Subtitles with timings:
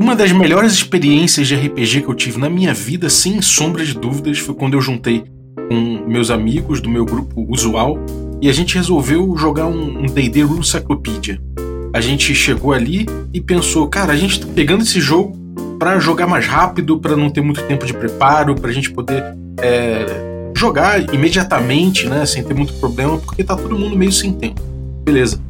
[0.00, 3.94] Uma das melhores experiências de RPG que eu tive na minha vida, sem sombra de
[3.94, 5.24] dúvidas, foi quando eu juntei
[5.68, 7.98] com meus amigos do meu grupo usual
[8.40, 11.40] e a gente resolveu jogar um D&D Rule Cyclopedia.
[11.92, 15.36] A gente chegou ali e pensou, cara, a gente tá pegando esse jogo
[15.80, 19.24] para jogar mais rápido, para não ter muito tempo de preparo, para a gente poder
[19.60, 20.06] é,
[20.56, 24.62] jogar imediatamente, né, sem ter muito problema, porque tá todo mundo meio sem tempo.
[25.04, 25.40] Beleza.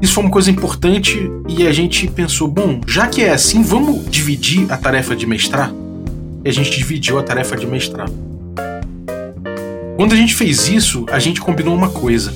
[0.00, 4.08] Isso foi uma coisa importante e a gente pensou, bom, já que é assim, vamos
[4.08, 5.72] dividir a tarefa de mestrar?
[6.44, 8.08] E a gente dividiu a tarefa de mestrar.
[9.96, 12.32] Quando a gente fez isso, a gente combinou uma coisa.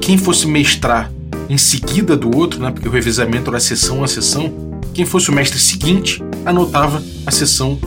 [0.00, 1.12] Quem fosse mestrar
[1.48, 5.32] em seguida do outro, né, porque o revezamento era sessão a sessão, quem fosse o
[5.32, 7.78] mestre seguinte anotava a sessão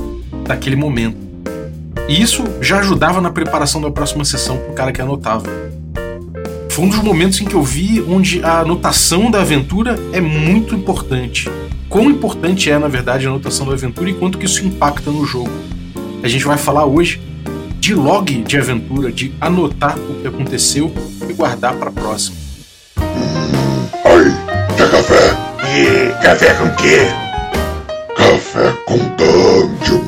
[0.45, 1.17] daquele momento.
[2.07, 5.49] E isso já ajudava na preparação da próxima sessão para o cara que anotava
[6.77, 10.75] foi um dos momentos em que eu vi onde a anotação da aventura é muito
[10.75, 11.49] importante.
[11.89, 15.25] Quão importante é, na verdade, a anotação da aventura e quanto que isso impacta no
[15.25, 15.49] jogo.
[16.21, 17.19] A gente vai falar hoje
[17.79, 20.93] de log de aventura, de anotar o que aconteceu
[21.27, 22.37] e guardar para a próxima.
[24.05, 25.35] Ai, quer café?
[25.75, 27.07] E café com quê?
[28.15, 30.06] Café com dungeon.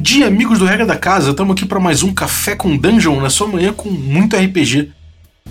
[0.00, 1.32] Bom dia, amigos do Regra da Casa.
[1.32, 4.90] Estamos aqui para mais um Café com Dungeon na sua manhã com muito RPG.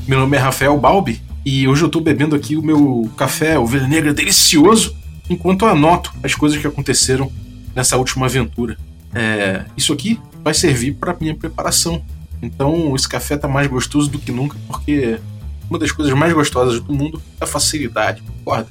[0.08, 3.88] Meu nome é Rafael Balbi e hoje eu estou bebendo aqui o meu café ovelha
[3.88, 4.98] negra delicioso
[5.30, 7.32] enquanto eu anoto as coisas que aconteceram
[7.76, 8.76] nessa última aventura.
[9.14, 12.04] É, isso aqui vai servir para minha preparação.
[12.42, 15.20] Então esse café tá mais gostoso do que nunca porque
[15.70, 18.68] uma das coisas mais gostosas do mundo é a facilidade, concorda?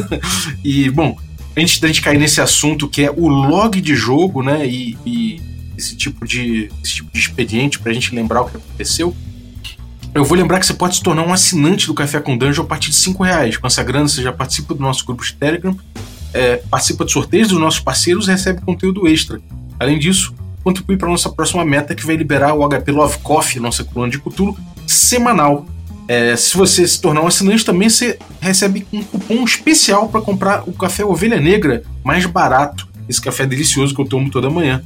[0.64, 1.14] e bom,
[1.56, 4.66] antes da gente cair nesse assunto que é o log de jogo, né?
[4.66, 5.40] E, e
[5.76, 9.14] esse, tipo de, esse tipo de expediente pra gente lembrar o que aconteceu.
[10.12, 12.66] Eu vou lembrar que você pode se tornar um assinante do Café com Dungeon a
[12.66, 13.56] partir de 5 reais.
[13.56, 15.76] Com essa grana, você já participa do nosso grupo de Telegram,
[16.34, 19.40] é, participa de sorteios dos nossos parceiros e recebe conteúdo extra.
[19.78, 20.34] Além disso,
[20.64, 24.18] contribui para nossa próxima meta que vai liberar o HP Love Coffee, nossa coluna de
[24.18, 24.56] Cthulhu,
[24.86, 25.64] semanal.
[26.10, 30.68] É, se você se tornar um assinante, também você recebe um cupom especial para comprar
[30.68, 32.88] o café Ovelha Negra mais barato.
[33.08, 34.82] Esse café delicioso que eu tomo toda manhã.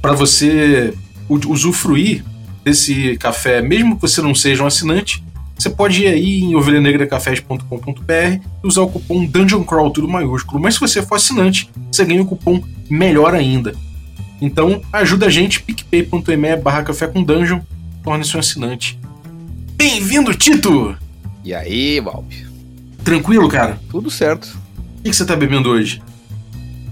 [0.00, 0.94] Para você
[1.28, 2.24] usufruir
[2.62, 5.20] desse café, mesmo que você não seja um assinante,
[5.58, 10.60] você pode ir aí em ovelhanegracafés.com.br e usar o cupom Dungeon Crawl, tudo maiúsculo.
[10.60, 13.74] Mas se você for assinante, você ganha um cupom melhor ainda.
[14.40, 17.58] Então, ajuda a gente, picpay.me barra café com dungeon,
[18.04, 18.96] torne-se um assinante.
[19.78, 20.98] Bem-vindo, Tito!
[21.44, 22.44] E aí, Balbi?
[23.04, 23.78] Tranquilo, cara?
[23.88, 24.58] Tudo certo.
[24.98, 26.02] O que você tá bebendo hoje?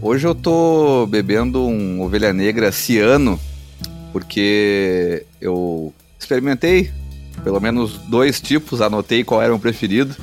[0.01, 3.41] Hoje eu tô bebendo um ovelha negra ciano,
[4.13, 6.93] porque eu experimentei
[7.43, 10.15] pelo menos dois tipos, anotei qual era o preferido,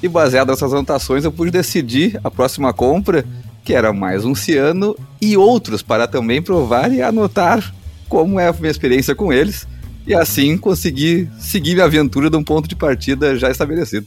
[0.00, 3.24] e baseado nessas anotações eu pude decidir a próxima compra,
[3.64, 7.74] que era mais um ciano e outros para também provar e anotar
[8.08, 9.66] como é a minha experiência com eles
[10.06, 14.06] e assim conseguir seguir minha aventura de um ponto de partida já estabelecido.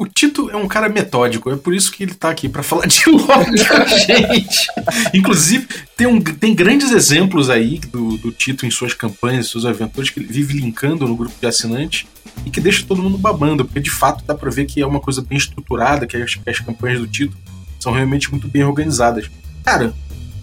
[0.00, 2.86] O Tito é um cara metódico, é por isso que ele tá aqui para falar
[2.86, 4.68] de com a gente.
[5.12, 5.66] Inclusive,
[5.96, 10.20] tem, um, tem grandes exemplos aí do, do Tito em suas campanhas, suas aventuras, que
[10.20, 12.06] ele vive linkando no grupo de assinantes
[12.46, 15.00] e que deixa todo mundo babando, porque de fato dá pra ver que é uma
[15.00, 17.36] coisa bem estruturada, que as, as campanhas do Tito
[17.80, 19.28] são realmente muito bem organizadas.
[19.64, 19.92] Cara,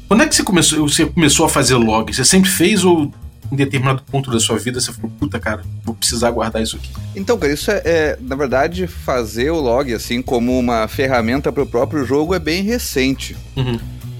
[0.09, 2.13] quando é que você começou, você começou a fazer log?
[2.13, 3.09] Você sempre fez ou
[3.55, 6.91] em determinado ponto da sua vida você falou, puta, cara, vou precisar guardar isso aqui?
[7.15, 11.63] Então, cara, isso é, é na verdade, fazer o log, assim, como uma ferramenta para
[11.63, 13.35] o próprio jogo é bem recente.
[13.55, 13.79] Uhum.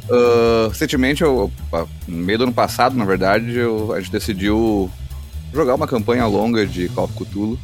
[0.10, 1.52] Uh, recentemente, eu,
[2.08, 4.90] no meio do ano passado, na verdade, eu, a gente decidiu
[5.54, 7.60] jogar uma campanha longa de Call of Cthulhu.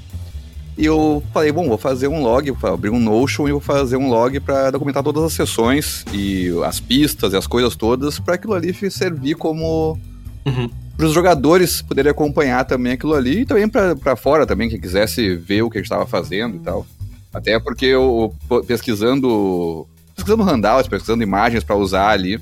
[0.78, 3.98] E eu falei, bom, vou fazer um log, vou abrir um Notion e vou fazer
[3.98, 8.36] um log para documentar todas as sessões e as pistas e as coisas todas para
[8.36, 10.00] aquilo ali servir como
[10.46, 10.70] uhum
[11.02, 15.36] para os jogadores poderem acompanhar também aquilo ali e também para fora também, quem quisesse
[15.36, 16.86] ver o que a gente estava fazendo e tal.
[17.34, 18.32] Até porque eu
[18.68, 22.40] pesquisando, pesquisando handouts, pesquisando imagens para usar ali,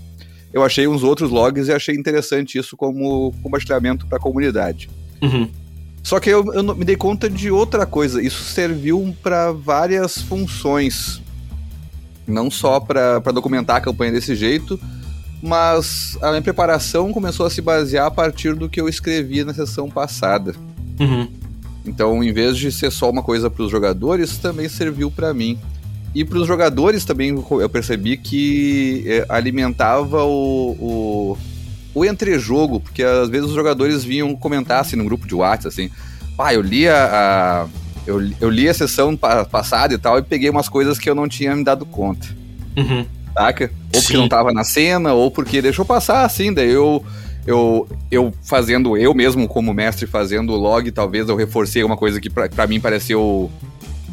[0.51, 4.89] eu achei uns outros logs e achei interessante isso como compartilhamento para a comunidade.
[5.21, 5.49] Uhum.
[6.03, 8.21] Só que eu, eu me dei conta de outra coisa.
[8.21, 11.21] Isso serviu para várias funções.
[12.27, 14.77] Não só para documentar a campanha desse jeito,
[15.41, 19.53] mas a minha preparação começou a se basear a partir do que eu escrevi na
[19.53, 20.53] sessão passada.
[20.99, 21.27] Uhum.
[21.85, 25.57] Então, em vez de ser só uma coisa para os jogadores, também serviu para mim.
[26.13, 31.37] E para os jogadores também eu percebi que é, alimentava o, o,
[31.93, 35.89] o entrejogo, porque às vezes os jogadores vinham comentar assim no grupo de WhatsApp assim:
[36.35, 37.67] "Pá, eu li a, a
[38.07, 41.13] eu, eu li a sessão pa- passada e tal e peguei umas coisas que eu
[41.13, 42.27] não tinha me dado conta,
[42.75, 43.05] Uhum.
[43.33, 43.71] Saca?
[43.93, 44.17] Ou porque Sim.
[44.17, 47.03] não tava na cena, ou porque deixou passar, assim, daí eu.
[47.47, 52.19] Eu, eu fazendo, eu mesmo como mestre fazendo o log, talvez eu reforcei uma coisa
[52.19, 53.49] que pra, pra mim pareceu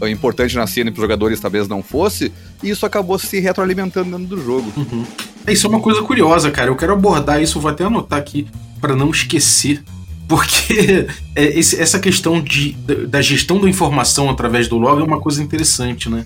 [0.00, 2.32] uh, importante na cena e pros jogadores talvez não fosse,
[2.62, 4.72] e isso acabou se retroalimentando dentro do jogo.
[4.76, 5.04] Uhum.
[5.46, 6.70] É, Isso é uma coisa curiosa, cara.
[6.70, 8.46] Eu quero abordar isso, vou até anotar aqui
[8.80, 9.82] pra não esquecer.
[10.28, 15.20] Porque é, essa questão de, da, da gestão da informação através do log é uma
[15.20, 16.24] coisa interessante, né?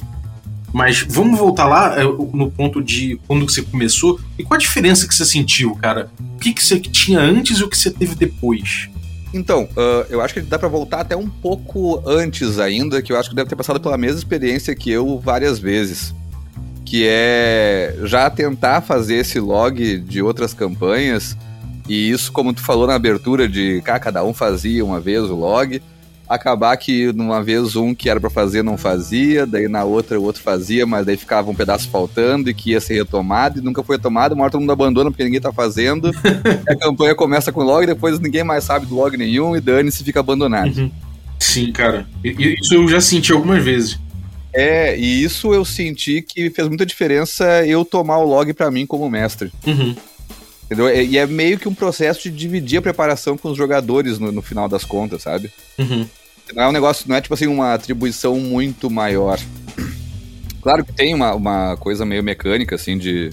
[0.72, 5.06] Mas vamos voltar lá é, no ponto de quando você começou e qual a diferença
[5.06, 6.10] que você sentiu, cara?
[6.36, 8.88] O que, que você tinha antes e o que você teve depois?
[9.32, 13.18] Então, ah, eu acho que dá pra voltar até um pouco antes ainda, que eu
[13.18, 16.14] acho que deve ter passado pela mesma experiência que eu várias vezes.
[16.84, 21.36] Que é já tentar fazer esse log de outras campanhas.
[21.88, 25.34] E isso, como tu falou na abertura, de cá, cada um fazia uma vez o
[25.34, 25.80] log.
[26.30, 30.22] Acabar que numa vez um que era pra fazer não fazia, daí na outra o
[30.22, 33.82] outro fazia, mas daí ficava um pedaço faltando e que ia ser retomado e nunca
[33.82, 34.36] foi retomado.
[34.36, 36.12] Uma hora todo mundo abandona porque ninguém tá fazendo.
[36.70, 40.20] a campanha começa com log, depois ninguém mais sabe do log nenhum e dane-se fica
[40.20, 40.72] abandonado.
[40.78, 40.90] Uhum.
[41.36, 42.06] Sim, cara.
[42.22, 43.98] Isso eu já senti algumas vezes.
[44.52, 48.86] É, e isso eu senti que fez muita diferença eu tomar o log pra mim
[48.86, 49.50] como mestre.
[49.66, 49.96] Uhum.
[50.66, 50.88] Entendeu?
[50.88, 54.30] E e é meio que um processo de dividir a preparação com os jogadores no,
[54.30, 55.50] no final das contas, sabe?
[55.76, 56.06] Uhum.
[56.54, 59.38] Não é um negócio, não é tipo assim, uma atribuição muito maior.
[60.62, 63.30] Claro que tem uma, uma coisa meio mecânica, assim, de,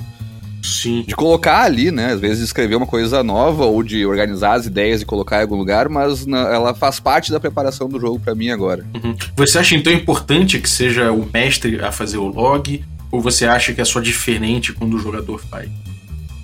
[0.64, 1.04] Sim.
[1.06, 2.14] de colocar ali, né?
[2.14, 5.58] Às vezes escrever uma coisa nova ou de organizar as ideias e colocar em algum
[5.58, 8.86] lugar, mas na- ela faz parte da preparação do jogo pra mim agora.
[8.96, 9.16] Uhum.
[9.36, 12.84] Você acha então importante que seja o mestre a fazer o log?
[13.12, 15.70] Ou você acha que é só diferente quando o jogador faz?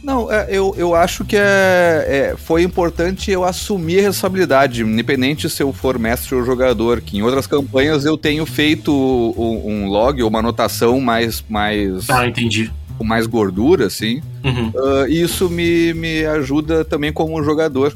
[0.03, 5.49] Não, é, eu, eu acho que é, é- foi importante eu assumir a responsabilidade, independente
[5.49, 9.87] se eu for mestre ou jogador, que em outras campanhas eu tenho feito um, um
[9.87, 12.69] log ou uma anotação mais, mais, Ah, entendi.
[12.97, 14.21] com mais gordura, assim.
[14.43, 14.73] Uhum.
[15.07, 17.95] E isso me, me ajuda também como jogador.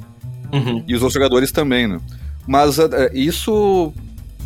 [0.54, 0.82] Uhum.
[0.88, 2.00] E os outros jogadores também, né?
[2.48, 3.92] Mas ah, isso,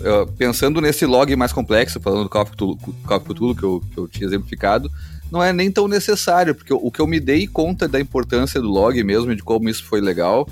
[0.03, 3.63] ah, pensando nesse log mais complexo, falando do Call of Cthulhu, Call of Cthulhu que,
[3.63, 4.89] eu, que eu tinha exemplificado,
[5.31, 8.67] não é nem tão necessário, porque o que eu me dei conta da importância do
[8.67, 10.47] log mesmo, de como isso foi legal,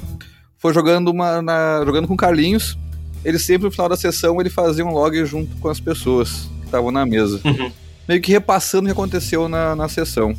[0.57, 2.77] foi jogando, uma, na- jogando com Carlinhos.
[3.23, 6.65] Ele sempre, no final da sessão, ele fazia um log junto com as pessoas que
[6.65, 7.41] estavam na mesa.
[7.43, 7.69] Uhum.
[8.07, 10.33] Meio que repassando o que aconteceu na, na sessão.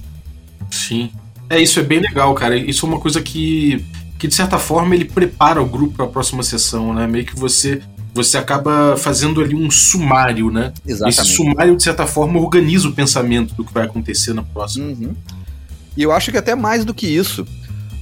[0.71, 1.11] Sim.
[1.49, 2.57] É, isso é bem legal, cara.
[2.57, 3.85] Isso é uma coisa que,
[4.19, 7.07] que de certa forma, ele prepara o grupo para a próxima sessão, né?
[7.07, 7.83] Meio que você
[8.29, 10.73] você acaba fazendo ali um sumário, né?
[10.87, 14.87] Esse sumário, de certa forma, organiza o pensamento do que vai acontecer na próxima.
[14.87, 15.15] Uhum.
[15.97, 17.47] E eu acho que até mais do que isso,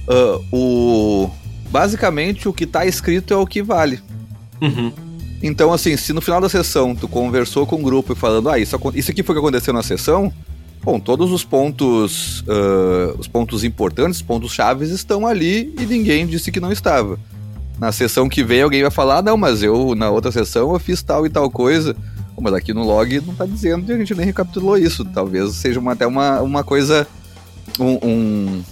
[0.07, 1.29] ah, o
[1.69, 3.99] basicamente o que tá escrito é o que vale.
[4.61, 4.91] Uhum.
[5.41, 8.59] Então, assim, se no final da sessão tu conversou com o grupo e falando, ah,
[8.59, 10.33] isso, isso aqui foi o que aconteceu na sessão,
[10.83, 16.27] bom, todos os pontos, ah, os pontos importantes, os pontos chaves estão ali e ninguém
[16.27, 17.19] disse que não estava.
[17.79, 20.79] Na sessão que vem alguém vai falar, "Ah, não, mas eu na outra sessão eu
[20.79, 21.95] fiz tal e tal coisa.
[22.35, 25.03] Pô, Mas aqui no log não tá dizendo e a gente nem recapitulou isso.
[25.05, 27.07] Talvez seja uma- até uma, uma coisa.
[27.79, 28.63] Um, um-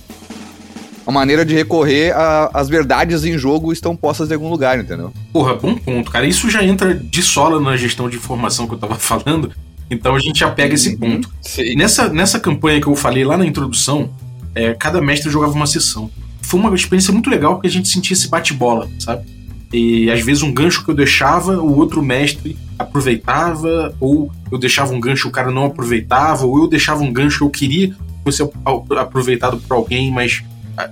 [1.06, 2.13] uma maneira de recorrer
[2.54, 5.13] às verdades em jogo estão postas em algum lugar, entendeu?
[5.31, 6.25] Porra, bom ponto, cara.
[6.25, 9.51] Isso já entra de sola na gestão de informação que eu tava falando.
[9.89, 11.30] Então a gente já pega esse ponto.
[11.41, 11.75] Sim.
[11.75, 14.10] Nessa, nessa campanha que eu falei lá na introdução,
[14.53, 16.10] é, cada mestre jogava uma sessão.
[16.48, 19.25] Foi uma experiência muito legal porque a gente sentia esse bate-bola, sabe?
[19.72, 24.94] E às vezes um gancho que eu deixava, o outro mestre aproveitava, ou eu deixava
[24.94, 27.96] um gancho o cara não aproveitava, ou eu deixava um gancho que eu queria que
[28.24, 28.42] fosse
[28.98, 30.42] aproveitado por alguém, mas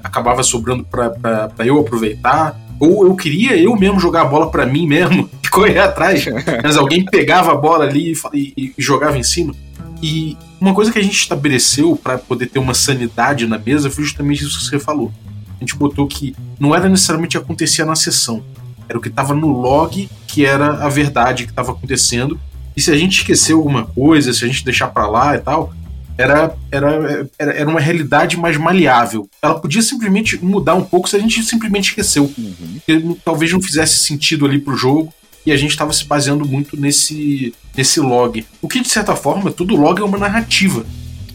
[0.03, 2.59] acabava sobrando pra eu aproveitar.
[2.77, 6.25] Ou eu queria eu mesmo jogar a bola pra mim mesmo e correr atrás,
[6.61, 9.55] mas alguém pegava a bola ali e e, e jogava em cima.
[10.03, 14.03] E uma coisa que a gente estabeleceu para poder ter uma sanidade na mesa foi
[14.03, 15.13] justamente isso que você falou.
[15.55, 18.43] A gente botou que não era necessariamente o que acontecia na sessão,
[18.87, 22.39] era o que estava no log que era a verdade que estava acontecendo.
[22.75, 25.73] E se a gente esqueceu alguma coisa, se a gente deixar para lá e tal,
[26.17, 29.29] era, era, era, uma realidade mais maleável.
[29.41, 32.31] Ela podia simplesmente mudar um pouco se a gente simplesmente esqueceu.
[32.37, 33.17] Uhum.
[33.23, 35.13] Talvez não fizesse sentido ali pro jogo
[35.45, 38.45] e a gente estava se baseando muito nesse, nesse log.
[38.61, 40.85] O que, de certa forma, todo log é uma narrativa.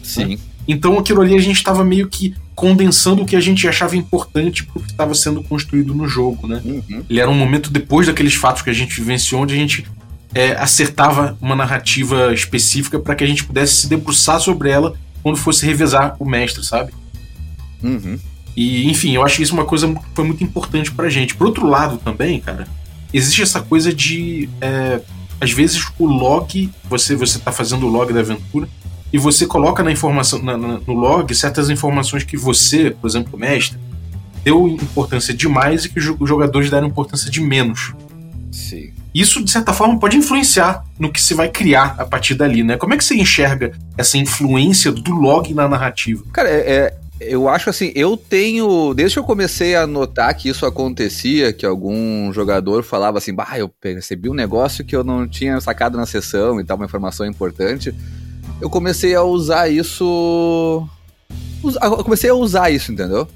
[0.02, 0.38] Sim.
[0.66, 4.66] Então aquilo ali a gente estava meio que condensando o que a gente achava importante
[4.66, 6.60] pro que estava sendo construído no jogo, né?
[6.62, 7.02] Uhum.
[7.08, 9.86] Ele era um momento depois daqueles fatos que a gente vivenciou, onde a gente
[10.34, 15.38] é, acertava uma narrativa específica para que a gente pudesse se debruçar sobre ela quando
[15.38, 16.92] fosse revezar o mestre, sabe?
[17.82, 18.18] Uhum.
[18.54, 21.34] E, enfim, eu acho que isso uma coisa que foi muito importante pra gente.
[21.34, 22.68] Por outro lado, também, cara,
[23.10, 24.50] existe essa coisa de.
[24.60, 25.00] é,
[25.40, 28.68] às vezes o log, você você tá fazendo o log da aventura
[29.12, 33.38] e você coloca na informação na, na, no log certas informações que você, por exemplo,
[33.38, 33.78] mestre,
[34.44, 37.92] deu importância demais e que os jogadores deram importância de menos.
[38.50, 38.90] Sim.
[39.14, 42.76] Isso, de certa forma, pode influenciar no que se vai criar a partir dali, né?
[42.76, 46.22] Como é que você enxerga essa influência do log na narrativa?
[46.32, 48.94] Cara, é, é, eu acho assim, eu tenho.
[48.94, 53.58] Desde que eu comecei a notar que isso acontecia, que algum jogador falava assim, bah,
[53.58, 57.26] eu percebi um negócio que eu não tinha sacado na sessão e tal, uma informação
[57.26, 57.92] importante.
[58.60, 60.86] Eu comecei a usar isso.
[61.62, 63.26] Eu comecei a usar isso, entendeu?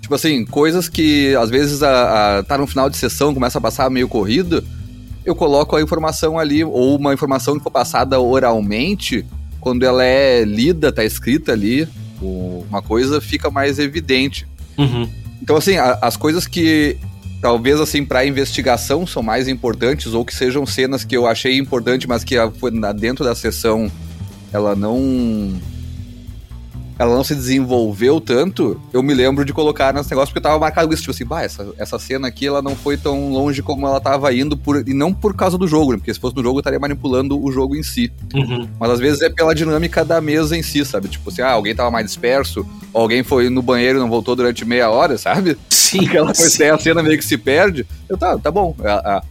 [0.00, 3.60] Tipo assim, coisas que às vezes a, a, tá no final de sessão, começa a
[3.60, 4.64] passar meio corrido,
[5.24, 9.26] eu coloco a informação ali, ou uma informação que for passada oralmente,
[9.60, 11.86] quando ela é lida, tá escrita ali,
[12.20, 14.46] uma coisa fica mais evidente.
[14.78, 15.08] Uhum.
[15.42, 16.96] Então, assim, a, as coisas que
[17.42, 22.08] talvez, assim, para investigação são mais importantes, ou que sejam cenas que eu achei importante,
[22.08, 23.90] mas que foi dentro da sessão
[24.52, 25.60] ela não
[26.98, 30.58] ela não se desenvolveu tanto, eu me lembro de colocar nesse negócio porque eu tava
[30.58, 33.86] marcado isso, tipo assim, bah, essa, essa cena aqui ela não foi tão longe como
[33.86, 35.98] ela tava indo, por, e não por causa do jogo, né?
[35.98, 38.10] Porque se fosse no jogo eu estaria manipulando o jogo em si.
[38.34, 38.68] Uhum.
[38.80, 41.06] Mas às vezes é pela dinâmica da mesa em si, sabe?
[41.06, 44.64] Tipo assim, ah, alguém tava mais disperso, alguém foi no banheiro e não voltou durante
[44.64, 45.56] meia hora, sabe?
[45.70, 46.04] Sim.
[46.08, 47.86] Aquela coisa, a cena meio que se perde.
[48.08, 48.74] Eu, tá, tá bom.
[48.82, 49.22] A, a,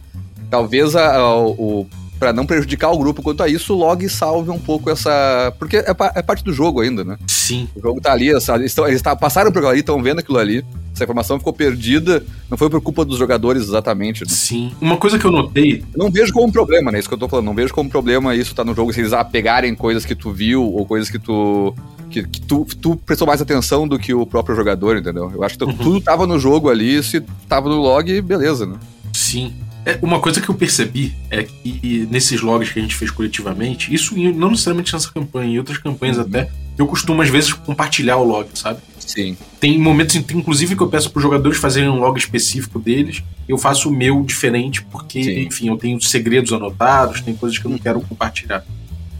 [0.48, 1.86] talvez a, o
[2.18, 5.52] para não prejudicar o grupo quanto a isso, o log salve um pouco essa.
[5.58, 7.16] Porque é, é, parte do jogo ainda, né?
[7.26, 7.68] Sim.
[7.76, 10.38] O jogo tá ali, eles, estão, eles tá, passaram por aquilo ali, estão vendo aquilo
[10.38, 10.64] ali.
[10.92, 14.24] Essa informação ficou perdida, não foi por culpa dos jogadores exatamente.
[14.24, 14.30] Né?
[14.30, 14.72] Sim.
[14.80, 15.84] Uma coisa que eu notei.
[15.94, 16.98] Eu não vejo como um problema, né?
[16.98, 17.46] Isso que eu tô falando.
[17.46, 20.32] Não vejo como um problema isso tá no jogo, se eles pegarem coisas que tu
[20.32, 21.74] viu ou coisas que tu.
[22.10, 25.30] Que, que tu, tu, prestou mais atenção do que o próprio jogador, entendeu?
[25.32, 25.76] Eu acho que uhum.
[25.76, 28.76] tudo tava no jogo ali, se tava no log, beleza, né?
[29.12, 29.52] Sim.
[29.88, 33.92] É, uma coisa que eu percebi é que nesses logs que a gente fez coletivamente,
[33.94, 36.24] isso não necessariamente nessa campanha, em outras campanhas uhum.
[36.24, 38.80] até, eu costumo às vezes compartilhar o log, sabe?
[38.98, 39.34] Sim.
[39.58, 43.22] Tem momentos, inclusive, que eu peço para os jogadores fazerem um log específico deles.
[43.48, 45.40] Eu faço o meu diferente, porque, Sim.
[45.46, 48.62] enfim, eu tenho segredos anotados, tem coisas que eu não quero compartilhar.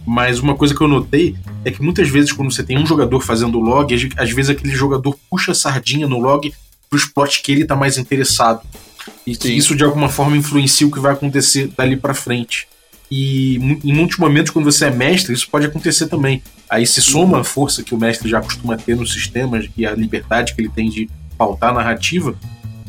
[0.07, 1.35] Mas uma coisa que eu notei
[1.65, 4.75] é que muitas vezes, quando você tem um jogador fazendo o log, às vezes aquele
[4.75, 6.53] jogador puxa a sardinha no log
[6.91, 8.61] para os plots que ele está mais interessado.
[9.27, 12.67] E que isso de alguma forma influencia o que vai acontecer dali para frente.
[13.11, 16.43] E em muitos momentos, quando você é mestre, isso pode acontecer também.
[16.69, 19.95] Aí se soma a força que o mestre já costuma ter nos sistemas e a
[19.95, 22.35] liberdade que ele tem de pautar a narrativa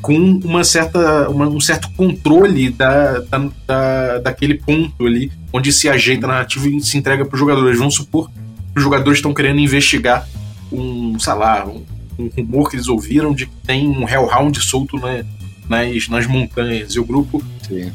[0.01, 5.89] com uma certa, uma, um certo controle da, da, da, daquele ponto ali onde se
[5.89, 7.77] ajeita a narrativa e se entrega para os jogadores.
[7.77, 10.27] Vamos supor que os jogadores estão querendo investigar
[10.71, 11.83] um, sei lá, um,
[12.17, 15.23] um rumor que eles ouviram de que tem um Hellhound solto na,
[15.69, 16.93] nas, nas montanhas.
[16.95, 17.91] E o grupo Sim.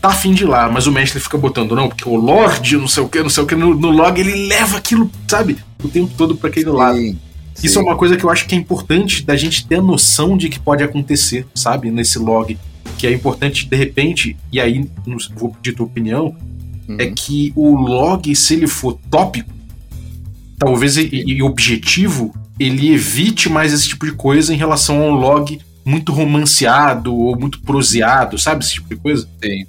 [0.00, 2.88] tá afim de ir lá, mas o mestre fica botando, não, porque o Lorde, não
[2.88, 5.88] sei o que, não sei o que, no, no log ele leva aquilo, sabe, o
[5.88, 6.76] tempo todo para aquele Sim.
[6.76, 6.96] lado.
[6.96, 7.18] Sim.
[7.62, 10.36] Isso é uma coisa que eu acho que é importante da gente ter a noção
[10.36, 12.56] de que pode acontecer, sabe, nesse log.
[12.98, 14.88] Que é importante, de repente, e aí
[15.34, 16.36] vou pedir tua opinião,
[16.86, 16.96] uhum.
[16.98, 19.50] é que o log, se ele for tópico,
[20.58, 25.58] talvez e, e objetivo, ele evite mais esse tipo de coisa em relação ao log
[25.86, 28.64] muito romanceado ou muito proseado, sabe?
[28.64, 29.28] Esse tipo de coisa.
[29.42, 29.64] Sim.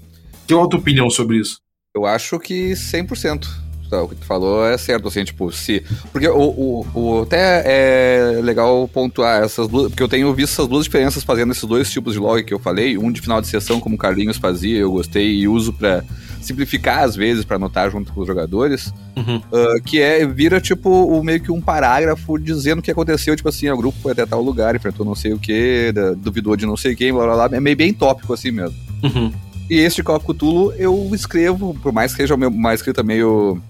[0.48, 1.60] Qual a tua opinião sobre isso?
[1.96, 3.48] Eu acho que 100%.
[3.90, 5.82] Tá, o que tu falou é certo, assim, tipo, se.
[6.12, 9.90] Porque o, o, o, até é legal pontuar essas duas.
[9.90, 12.60] Porque eu tenho visto essas duas diferenças fazendo esses dois tipos de log que eu
[12.60, 12.98] falei.
[12.98, 16.04] Um de final de sessão, como o Carlinhos fazia, eu gostei e uso para
[16.48, 19.38] simplificar às vezes para anotar junto com os jogadores, uhum.
[19.38, 23.50] uh, que é vira tipo o, meio que um parágrafo dizendo o que aconteceu, tipo
[23.50, 26.78] assim, o grupo foi até tal lugar, enfrentou não sei o que, duvidou de não
[26.78, 28.76] sei quem, blá blá blá, é meio bem tópico assim mesmo.
[29.04, 29.32] Uhum.
[29.70, 33.62] E este Call Cthulhu eu escrevo, por mais que seja uma escrita meio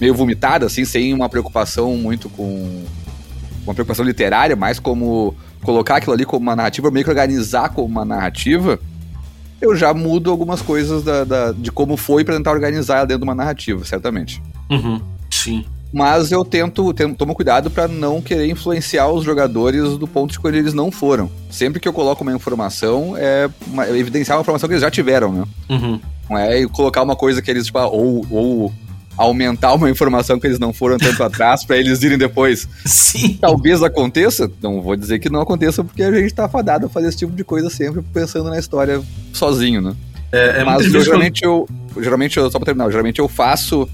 [0.00, 2.84] meio vomitada, assim, sem uma preocupação muito com
[3.64, 7.88] uma preocupação literária, mais como colocar aquilo ali como uma narrativa, meio que organizar como
[7.88, 8.78] uma narrativa
[9.60, 13.20] eu já mudo algumas coisas da, da de como foi para tentar organizar ela dentro
[13.20, 14.42] de uma narrativa, certamente.
[14.70, 15.64] Uhum, sim.
[15.92, 20.38] Mas eu tento, tento tomo cuidado para não querer influenciar os jogadores do ponto de
[20.38, 21.30] quando eles não foram.
[21.50, 25.32] Sempre que eu coloco uma informação, é uma, evidenciar uma informação que eles já tiveram,
[25.32, 25.44] né?
[25.70, 26.00] Uhum.
[26.28, 28.72] Não é colocar uma coisa que eles, tipo, ah, ou, ou
[29.16, 32.68] aumentar uma informação que eles não foram tanto atrás para eles irem depois.
[32.84, 33.38] Sim.
[33.40, 37.08] Talvez aconteça, não vou dizer que não aconteça, porque a gente tá fadado a fazer
[37.08, 39.94] esse tipo de coisa sempre pensando na história sozinho, né?
[40.32, 41.68] É, é Mas eu, geralmente eu,
[42.00, 43.88] geralmente eu, só pra terminar, geralmente eu faço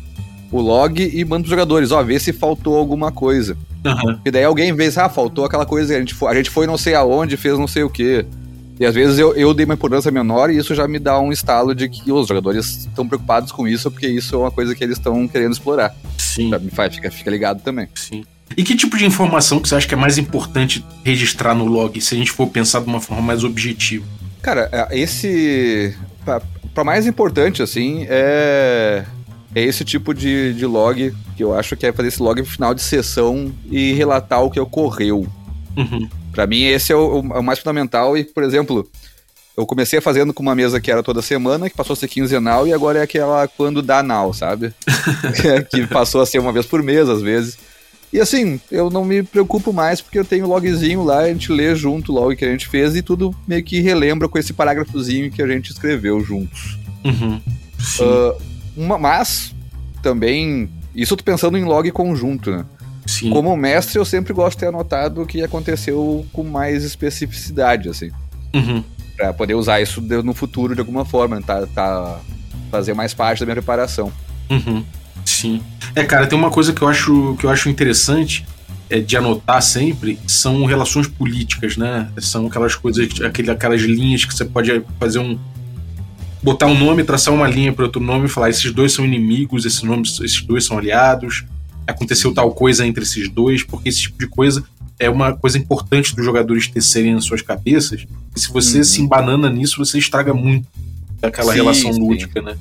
[0.51, 3.57] o log e mando pros jogadores, ó, vê se faltou alguma coisa.
[3.85, 4.19] Uhum.
[4.25, 6.77] E daí alguém vê, ah, faltou aquela coisa, a gente, foi, a gente foi não
[6.77, 8.27] sei aonde, fez não sei o quê.
[8.81, 11.31] E às vezes eu, eu dei uma importância menor e isso já me dá um
[11.31, 14.83] estalo de que os jogadores estão preocupados com isso, porque isso é uma coisa que
[14.83, 15.95] eles estão querendo explorar.
[16.19, 17.89] Sim, faz, fica, fica ligado também.
[17.95, 18.25] sim.
[18.57, 21.99] E que tipo de informação que você acha que é mais importante registrar no log,
[22.01, 24.05] se a gente for pensar de uma forma mais objetiva?
[24.43, 25.97] Cara, é, esse.
[26.75, 29.05] Pra mais importante, assim, é.
[29.55, 32.47] É esse tipo de, de log que eu acho que é fazer esse log no
[32.47, 35.27] final de sessão e relatar o que ocorreu.
[35.77, 36.09] Uhum.
[36.33, 38.17] Pra mim, esse é o, o- é o mais fundamental.
[38.17, 38.89] E, por exemplo,
[39.57, 42.67] eu comecei fazendo com uma mesa que era toda semana, que passou a ser quinzenal,
[42.67, 44.73] e agora é aquela quando dá now, sabe?
[45.71, 47.59] que passou a ser uma vez por mês, às vezes.
[48.13, 51.51] E assim, eu não me preocupo mais porque eu tenho o logzinho lá, a gente
[51.51, 54.53] lê junto o log que a gente fez e tudo meio que relembra com esse
[54.53, 56.79] parágrafozinho que a gente escreveu juntos.
[57.05, 57.41] Uhum.
[57.81, 58.35] Sim, Ah,
[58.77, 59.55] uma, mas,
[60.03, 62.67] também, isso eu tô pensando em log conjunto, né?
[63.07, 63.31] Sim.
[63.31, 68.11] Como mestre, eu sempre gosto de ter anotado o que aconteceu com mais especificidade, assim.
[68.55, 68.85] Uhum.
[69.17, 71.43] Pra poder usar isso no futuro de alguma forma, né?
[71.47, 72.21] tá, tá,
[72.71, 74.13] fazer mais parte da minha preparação.
[74.51, 74.85] Uhum.
[75.25, 75.63] Sim.
[75.95, 78.45] É, cara, tem uma coisa que eu acho, que eu acho interessante
[78.93, 82.11] é, de anotar sempre, são relações políticas, né?
[82.19, 85.39] São aquelas coisas, aquele, aquelas linhas que você pode fazer um.
[86.43, 89.65] botar um nome, traçar uma linha para outro nome e falar: esses dois são inimigos,
[89.65, 91.45] esses, nomes, esses dois são aliados,
[91.87, 94.65] aconteceu tal coisa entre esses dois, porque esse tipo de coisa
[94.99, 98.07] é uma coisa importante dos jogadores tecerem nas suas cabeças.
[98.37, 98.85] E se você Uhum.
[98.85, 100.67] se embanana nisso, você estraga muito
[101.21, 102.01] aquela Sim, relação sim.
[102.01, 102.57] lúdica, né?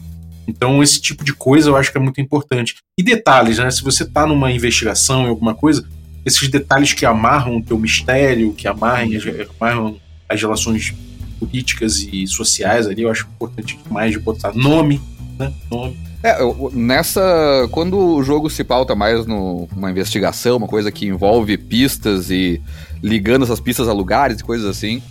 [0.48, 2.76] Então, esse tipo de coisa eu acho que é muito importante.
[2.98, 3.70] E detalhes, né?
[3.70, 5.86] Se você tá numa investigação em alguma coisa,
[6.26, 9.98] esses detalhes que amarram o teu mistério, que amarram, as- amarram
[10.28, 10.94] as relações
[11.40, 15.00] políticas e sociais ali, eu acho importante demais de botar nome,
[15.40, 15.52] né?
[15.70, 15.98] Nome.
[16.24, 16.38] É,
[16.74, 17.68] nessa.
[17.72, 22.62] Quando o jogo se pauta mais numa investigação, uma coisa que envolve pistas e
[23.02, 25.02] ligando essas pistas a lugares e coisas assim.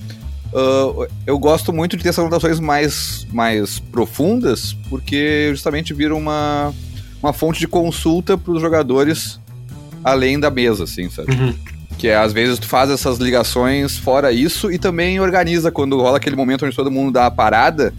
[0.55, 6.73] ah, eu gosto muito de ter essas anotações mais, mais profundas, porque justamente viram uma,
[7.23, 9.41] uma fonte de consulta para os jogadores
[10.03, 11.33] além da mesa, assim, sabe?
[11.33, 11.55] Uhum.
[11.99, 16.17] Que é, às vezes tu faz essas ligações fora isso e também organiza quando rola
[16.17, 17.93] aquele momento onde todo mundo dá a parada.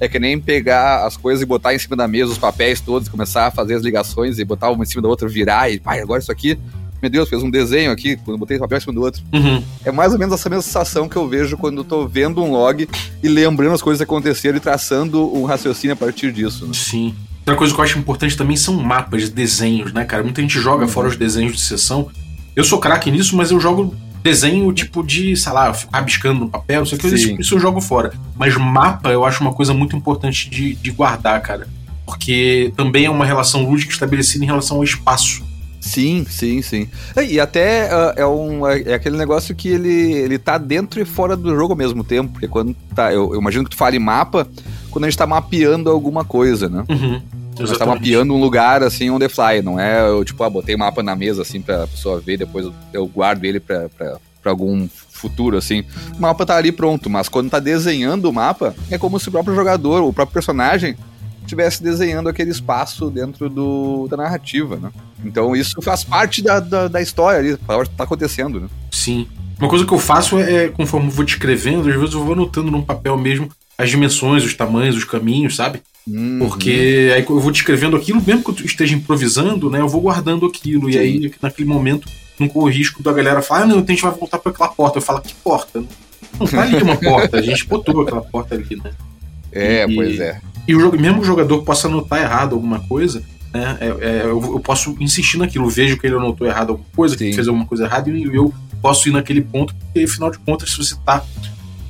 [0.00, 3.08] É que nem pegar as coisas e botar em cima da mesa os papéis todos,
[3.08, 6.00] começar a fazer as ligações e botar uma em cima da outra, virar e, pai,
[6.00, 6.58] agora isso aqui,
[7.00, 9.22] meu Deus, fez um desenho aqui, quando eu botei esse papel em cima do outro.
[9.32, 9.62] Uhum.
[9.84, 12.50] É mais ou menos essa mesma sensação que eu vejo quando eu tô vendo um
[12.50, 12.88] log
[13.22, 16.66] e lembrando as coisas que aconteceram e traçando um raciocínio a partir disso.
[16.66, 16.72] né?
[16.74, 17.14] Sim.
[17.40, 20.22] Outra coisa que eu acho importante também são mapas, desenhos, né, cara?
[20.22, 22.08] Muita gente joga fora os desenhos de sessão.
[22.54, 26.80] Eu sou craque nisso, mas eu jogo desenho tipo de, sei lá, rabiscando no papel,
[26.80, 28.12] não sei o que, isso, isso eu jogo fora.
[28.36, 31.68] Mas mapa eu acho uma coisa muito importante de, de guardar, cara.
[32.04, 35.46] Porque também é uma relação lúdica estabelecida em relação ao espaço.
[35.80, 36.88] Sim, sim, sim.
[37.16, 41.04] É, E até ah, é, um, é aquele negócio que ele, ele tá dentro e
[41.04, 42.32] fora do jogo ao mesmo tempo.
[42.32, 43.12] Porque quando tá.
[43.12, 44.46] Eu, eu imagino que tu fale mapa
[44.90, 46.84] quando a gente tá mapeando alguma coisa, né?
[46.88, 47.22] Uhum.
[47.60, 50.50] A gente tá mapeando um lugar assim on the fly, não é eu, tipo, ah,
[50.50, 54.18] botei o mapa na mesa assim pra pessoa ver, depois eu, guardo ele pra, pra,
[54.42, 55.84] pra algum futuro, assim.
[56.16, 59.32] O mapa tá ali pronto, mas quando tá desenhando o mapa, é como se o
[59.32, 60.96] próprio jogador, o próprio personagem,
[61.42, 64.90] estivesse desenhando aquele espaço dentro do, da narrativa, né?
[65.24, 67.56] Então isso faz parte da, da, da história ali,
[67.96, 68.68] tá acontecendo, né?
[68.90, 69.26] Sim.
[69.58, 72.34] Uma coisa que eu faço é, é, conforme eu vou descrevendo, às vezes eu vou
[72.34, 75.80] anotando num papel mesmo as dimensões, os tamanhos, os caminhos, sabe?
[76.06, 76.38] Uhum.
[76.40, 79.78] Porque aí eu vou descrevendo aquilo, mesmo que eu esteja improvisando, né?
[79.80, 80.90] Eu vou guardando aquilo.
[80.90, 80.98] E Sim.
[80.98, 82.08] aí, naquele momento,
[82.40, 84.68] não corro o risco da galera falar, ah, não, a gente vai voltar para aquela
[84.68, 84.98] porta.
[84.98, 85.84] Eu falo, que porta?
[86.40, 88.90] Não, tá ali uma porta, a gente botou aquela porta ali, né?
[89.52, 90.40] É, E- pois é.
[90.66, 93.22] E o jogo, mesmo que o jogador possa anotar errado alguma coisa,
[93.54, 93.78] né?
[93.80, 97.20] é- é, eu, eu posso insistir naquilo, vejo que ele anotou errado alguma coisa, que
[97.20, 97.26] Sim.
[97.26, 100.70] ele fez alguma coisa errada, e eu posso ir naquele ponto, porque afinal de contas,
[100.70, 100.94] se você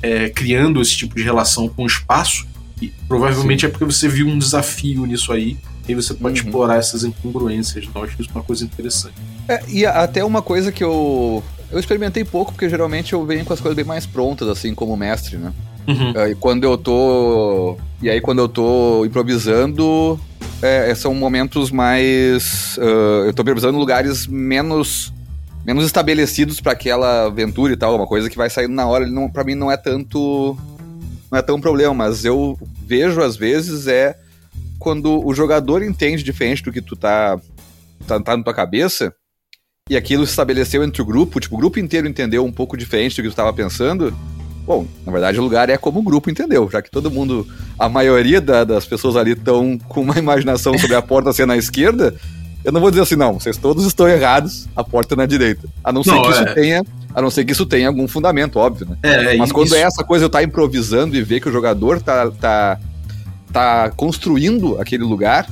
[0.03, 2.47] está criando esse tipo de relação com o espaço,
[2.81, 5.57] e provavelmente é porque você viu um desafio nisso aí,
[5.87, 6.45] e você pode Uhum.
[6.47, 7.83] explorar essas incongruências.
[7.85, 9.15] Então, eu acho isso uma coisa interessante.
[9.47, 11.43] É, e até uma coisa que eu.
[11.71, 14.95] Eu experimentei pouco, porque geralmente eu venho com as coisas bem mais prontas, assim, como
[14.97, 15.51] mestre, né?
[15.87, 16.13] Uhum.
[16.15, 17.75] É, E quando eu tô.
[18.01, 20.19] E aí, quando eu tô improvisando,
[20.61, 22.77] é, são momentos mais.
[22.79, 25.11] ah, eu tô improvisando em lugares menos.
[25.65, 29.05] Menos estabelecidos pra aquela aventura e tal, uma coisa que vai saindo na hora.
[29.07, 30.57] Não, pra mim não é tanto.
[31.31, 34.17] Não é tão problema, mas eu vejo às vezes é
[34.79, 37.39] quando o jogador entende diferente do que tu tá,
[38.07, 39.13] tá, tá na tua cabeça.
[39.89, 43.15] E aquilo se estabeleceu entre o grupo, tipo, o grupo inteiro entendeu um pouco diferente
[43.15, 44.15] do que tu estava pensando.
[44.65, 47.89] Bom, na verdade o lugar é como o grupo entendeu, já que todo mundo, a
[47.89, 52.15] maioria da- das pessoas ali estão com uma imaginação sobre a porta ser na esquerda,
[52.63, 55.67] eu não vou dizer assim, não, vocês todos estão errados, a porta é na direita.
[55.83, 56.53] A não ser Não, que isso é.
[56.53, 56.83] tenha,
[57.15, 58.97] a não ser que isso tenha algum fundamento, óbvio, né?
[59.03, 61.51] É, Mas e quando isso- é essa coisa, eu tá improvisando e ver que o
[61.51, 62.79] jogador tá, tá,
[63.51, 65.47] tá construindo aquele lugar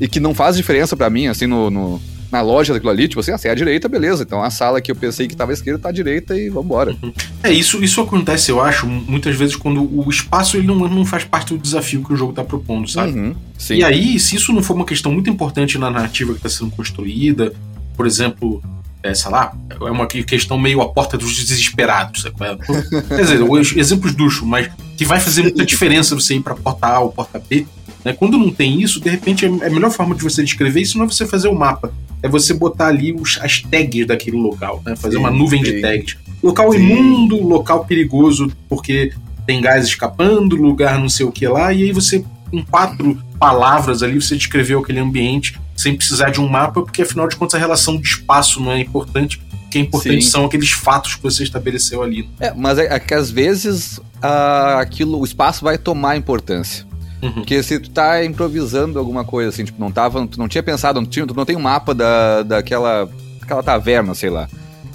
[0.00, 3.20] e que não faz diferença pra mim, assim, no, no- na loja daquilo ali, tipo
[3.20, 4.22] assim, ah, se é a direita, beleza.
[4.22, 6.96] Então a sala que eu pensei que tava à esquerda tá à direita e vambora.
[7.42, 11.24] É, isso, isso acontece, eu acho, muitas vezes quando o espaço ele não, não faz
[11.24, 13.12] parte do desafio que o jogo tá propondo, sabe?
[13.12, 13.74] Uhum, sim.
[13.76, 16.70] E aí, se isso não for uma questão muito importante na narrativa que está sendo
[16.70, 17.52] construída,
[17.96, 18.62] por exemplo,
[19.02, 22.34] é, sei lá, é uma que- questão meio a porta dos desesperados, sabe?
[22.40, 23.00] é?
[23.02, 26.86] Quer dizer, os exemplos ducho, mas que vai fazer muita diferença você ir para porta
[26.86, 27.66] A ou porta B.
[28.04, 28.12] Né?
[28.12, 31.06] Quando não tem isso, de repente é a melhor forma de você descrever isso não
[31.06, 34.94] é você fazer o mapa, é você botar ali os- as tags daquele local, né?
[34.96, 35.80] fazer Sim, uma nuvem de sim.
[35.80, 36.16] tags.
[36.42, 36.78] Local Sim.
[36.78, 39.12] imundo, local perigoso, porque
[39.46, 44.02] tem gás escapando, lugar não sei o que lá, e aí você, em quatro palavras
[44.02, 47.58] ali, você descreveu aquele ambiente sem precisar de um mapa, porque afinal de contas a
[47.58, 49.40] relação de espaço não é importante.
[49.66, 50.30] O que é importante Sim.
[50.30, 52.28] são aqueles fatos que você estabeleceu ali.
[52.38, 56.86] É, mas é, é que às vezes ah, aquilo, o espaço vai tomar importância.
[57.24, 57.32] Uhum.
[57.32, 61.00] Porque se tu tá improvisando alguma coisa, assim, tipo, não tava, tu não tinha pensado,
[61.00, 63.08] não tinha, tu não tem um mapa da, daquela,
[63.40, 64.48] daquela taverna, sei lá.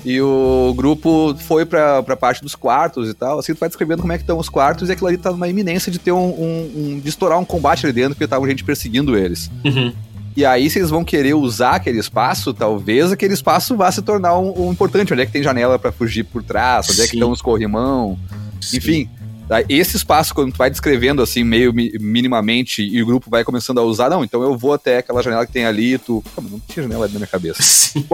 [0.06, 4.02] E o grupo foi pra, pra parte dos quartos e tal, assim, tu vai descrevendo
[4.02, 6.18] como é que estão os quartos e aquilo ali tá numa iminência de ter um,
[6.30, 9.52] um- um- de estourar um combate ali dentro, porque tava gente perseguindo eles.
[9.66, 9.92] Uhum.
[10.38, 14.38] E aí, se eles vão querer usar aquele espaço, talvez aquele espaço vá se tornar
[14.40, 15.12] um, um importante.
[15.12, 16.88] Onde é que tem janela pra fugir por trás?
[16.90, 17.18] Onde é que Sim.
[17.18, 18.18] estão os corrimão?
[18.62, 18.78] Sim.
[18.78, 19.10] Enfim,
[19.50, 19.62] tá?
[19.68, 23.80] esse espaço, quando tu vai descrevendo assim, meio mi- minimamente, e o grupo vai começando
[23.80, 26.24] a usar, não, então eu vou até aquela janela que tem ali, e tu.
[26.42, 27.62] Não tinha janela ali na minha cabeça.
[27.64, 28.06] Sim.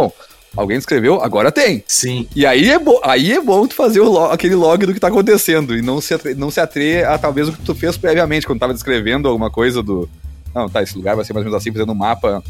[0.58, 1.22] Alguém descreveu?
[1.22, 1.84] Agora tem.
[1.86, 2.28] Sim.
[2.34, 5.10] E aí é, bo aí é bom tu fazer lo- aquele log do que tá
[5.10, 8.60] acontecendo e não se, não se atreia a talvez o que tu fez previamente, quando
[8.60, 10.10] tava descrevendo alguma coisa do.
[10.54, 12.42] Não, tá, esse lugar vai ser mais ou menos assim, fazendo um mapa.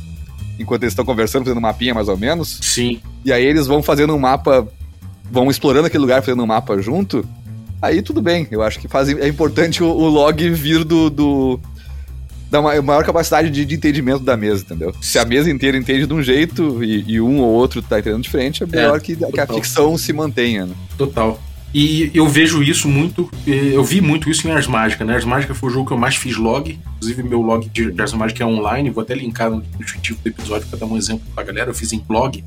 [0.59, 2.59] Enquanto eles estão conversando, fazendo um mapinha mais ou menos.
[2.61, 3.01] Sim.
[3.25, 4.67] E aí eles vão fazendo um mapa,
[5.31, 7.27] vão explorando aquele lugar, fazendo um mapa junto.
[7.85, 11.09] Aí tudo bem, eu acho que faz, é importante o, o log vir do.
[11.09, 11.59] do
[12.49, 14.93] da ma- maior capacidade de, de entendimento da mesa, entendeu?
[15.01, 18.21] Se a mesa inteira entende de um jeito e, e um ou outro tá entendendo
[18.21, 20.75] diferente, é melhor que, que a ficção se mantenha, né?
[20.97, 21.41] Total.
[21.73, 25.15] E eu vejo isso muito, eu vi muito isso em Ars Mágica, né?
[25.15, 28.13] Ars Mágica foi o jogo que eu mais fiz log, inclusive meu log de Ars
[28.13, 31.43] Mágica é online, vou até linkar no descritivo do episódio pra dar um exemplo pra
[31.43, 32.41] galera, eu fiz em blog.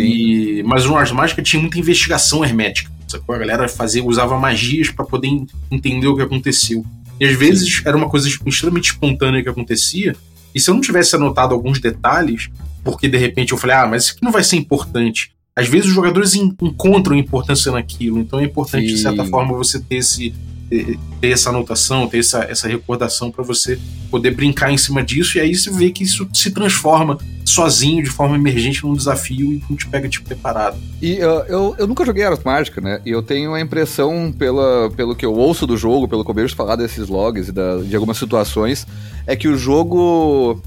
[0.00, 3.34] E, mas no Ars Mágica tinha muita investigação hermética, sacou?
[3.34, 6.84] A galera fazia, usava magias pra poder en- entender o que aconteceu.
[7.18, 10.16] E às vezes era uma coisa extremamente espontânea que acontecia,
[10.54, 12.48] e se eu não tivesse anotado alguns detalhes,
[12.82, 15.32] porque de repente eu falei, ah, mas isso aqui não vai ser importante.
[15.54, 19.02] Às vezes os jogadores en- encontram importância naquilo, então é importante, de Sim.
[19.02, 20.32] certa forma, você ter, esse,
[20.70, 20.98] ter,
[21.30, 23.78] essa anotação, ter essa, essa recordação para você
[24.10, 28.10] poder brincar em cima disso, e aí você vê que isso se transforma sozinho, de
[28.10, 30.78] forma emergente, num desafio e não te pega tipo preparado.
[31.02, 33.00] E uh, eu, eu nunca joguei Ars Mágica, né?
[33.04, 36.34] E eu tenho a impressão, pela, pelo que eu ouço do jogo, pelo que eu
[36.34, 38.86] vejo falar desses logs e da- de algumas situações,
[39.26, 40.62] é que o jogo.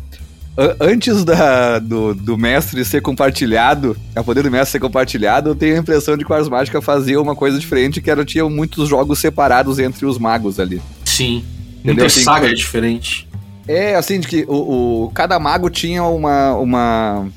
[0.80, 5.76] Antes da, do, do mestre ser compartilhado, a poder do mestre ser compartilhado, eu tenho
[5.76, 8.88] a impressão de que o Ars Mágica fazia uma coisa diferente, que era tinha muitos
[8.88, 10.80] jogos separados entre os magos ali.
[11.06, 11.38] Sim.
[11.80, 11.96] Entendeu?
[11.96, 13.26] Muitas Assim, sagas quando- diferentes.
[13.68, 17.28] É, assim, de que o, o- cada mago tinha uma, uma.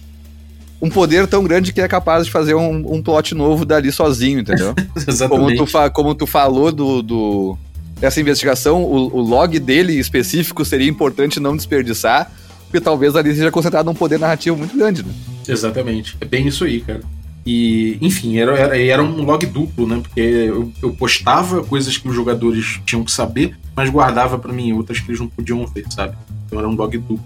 [0.83, 4.41] Um poder tão grande que é capaz de fazer um, um plot novo dali sozinho,
[4.41, 4.75] entendeu?
[4.93, 5.57] Como Exatamente.
[5.57, 7.59] tu, fa- como tu falou do, do-
[7.99, 12.31] dessa investigação, o, o log dele específico seria importante não desperdiçar,
[12.67, 15.13] porque talvez ali seja concentrado um poder narrativo muito grande, né?
[15.49, 16.17] Exatamente.
[16.21, 17.01] É bem isso aí, cara.
[17.45, 20.01] E, enfim, era, era, era um log duplo, né?
[20.03, 24.73] Porque eu, eu postava coisas que os jogadores tinham que saber, mas guardava pra mim
[24.73, 26.17] outras que eles não podiam ver, sabe?
[26.47, 27.21] Então era um log duplo.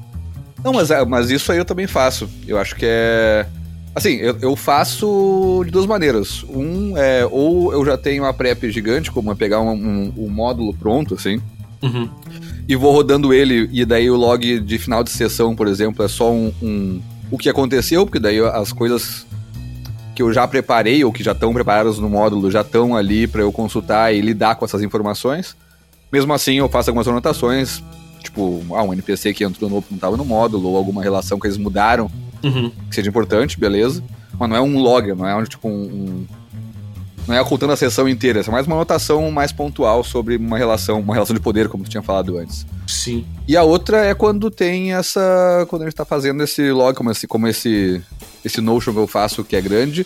[0.62, 2.28] Não, mas, é- mas isso aí eu também faço.
[2.46, 3.46] Eu acho que é.
[3.94, 6.44] Assim, eu, eu faço de duas maneiras.
[6.50, 10.28] Um é, ou eu já tenho uma prep gigante, como é pegar um, um- um
[10.28, 11.40] módulo pronto, assim,
[11.82, 12.10] Uhum.
[12.68, 16.08] E vou rodando ele, e daí o log de final de sessão, por exemplo, é
[16.08, 19.26] só um, um- o que aconteceu, porque daí as coisas
[20.14, 23.42] que eu já preparei ou que já estão preparadas no módulo já estão ali para
[23.42, 25.56] eu consultar e lidar com essas informações.
[26.12, 27.82] Mesmo assim, eu faço algumas anotações,
[28.22, 31.46] tipo, ah, um NPC que entrou novo não estava no módulo, ou alguma relação que
[31.46, 32.10] eles mudaram
[32.42, 32.70] Uhum.
[32.88, 34.02] que seja importante, beleza.
[34.38, 36.26] Mas não é um log, não é um, tipo um.
[37.30, 40.98] Não é ocultando a sessão inteira, é mais uma anotação mais pontual sobre uma relação,
[40.98, 42.66] uma relação de poder, como tu tinha falado antes.
[42.88, 43.24] Sim.
[43.46, 45.64] E a outra é quando tem essa.
[45.68, 48.02] Quando a gente tá fazendo esse log, como esse, como esse,
[48.44, 50.04] esse Notion que eu faço, que é grande,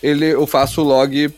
[0.00, 1.34] ele, eu faço o log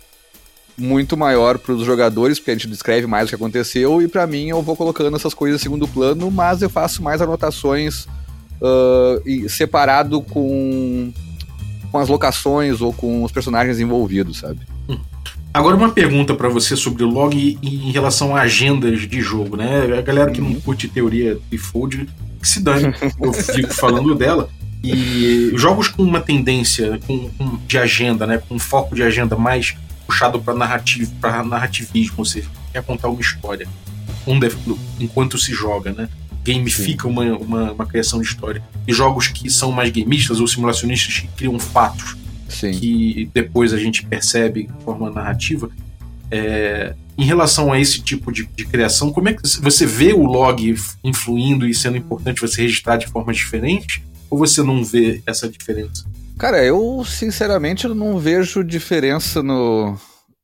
[0.76, 4.26] muito maior para os jogadores, porque a gente descreve mais o que aconteceu, e para
[4.26, 8.06] mim eu vou colocando essas coisas em segundo plano, mas eu faço mais anotações
[9.24, 11.12] e separado com
[11.90, 14.73] com as locações ou com os personagens envolvidos, sabe?
[15.54, 19.96] Agora uma pergunta para você sobre o log em relação a agendas de jogo, né?
[19.96, 20.60] A galera que não Uhum.
[20.60, 22.08] curte teoria de fold,
[22.42, 24.50] que se dane, eu fico falando dela.
[24.82, 28.42] E jogos com uma tendência com, com- de agenda, né?
[28.48, 33.08] Com um foco de agenda mais puxado para narrativo, para narrativismo, ou seja, quer contar
[33.08, 33.66] uma história
[34.26, 34.38] um
[34.98, 36.08] enquanto se joga, né?
[36.42, 38.62] Gamifica uma, uma, uma criação de história.
[38.88, 42.16] E jogos que são mais gamistas ou simulacionistas que criam fatos
[42.54, 42.72] Sim.
[42.72, 45.70] que depois a gente percebe de forma narrativa.
[46.30, 50.24] É, em relação a esse tipo de, de criação, como é que você vê o
[50.24, 54.02] log influindo e sendo importante você registrar de formas diferentes?
[54.28, 56.04] Ou você não vê essa diferença?
[56.36, 59.96] Cara, eu sinceramente não vejo diferença no,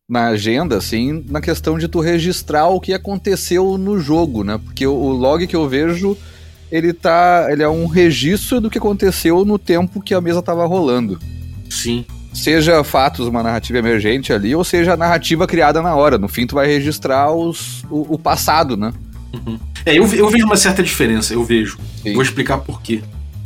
[0.09, 4.61] na agenda, assim, na questão de tu registrar o que aconteceu no jogo, né?
[4.65, 6.17] Porque o, o log que eu vejo,
[6.71, 7.49] ele tá.
[7.51, 11.19] Ele é um registro do que aconteceu no tempo que a mesa tava rolando.
[11.83, 12.05] Sim.
[12.33, 16.17] Seja fatos, uma narrativa emergente ali, ou seja a narrativa criada na hora.
[16.17, 18.93] No fim, tu vai registrar os, o, o passado, né?
[19.85, 21.79] É, eu, eu vejo uma certa diferença, eu vejo.
[22.03, 22.13] Sim.
[22.13, 23.03] Vou explicar por quê.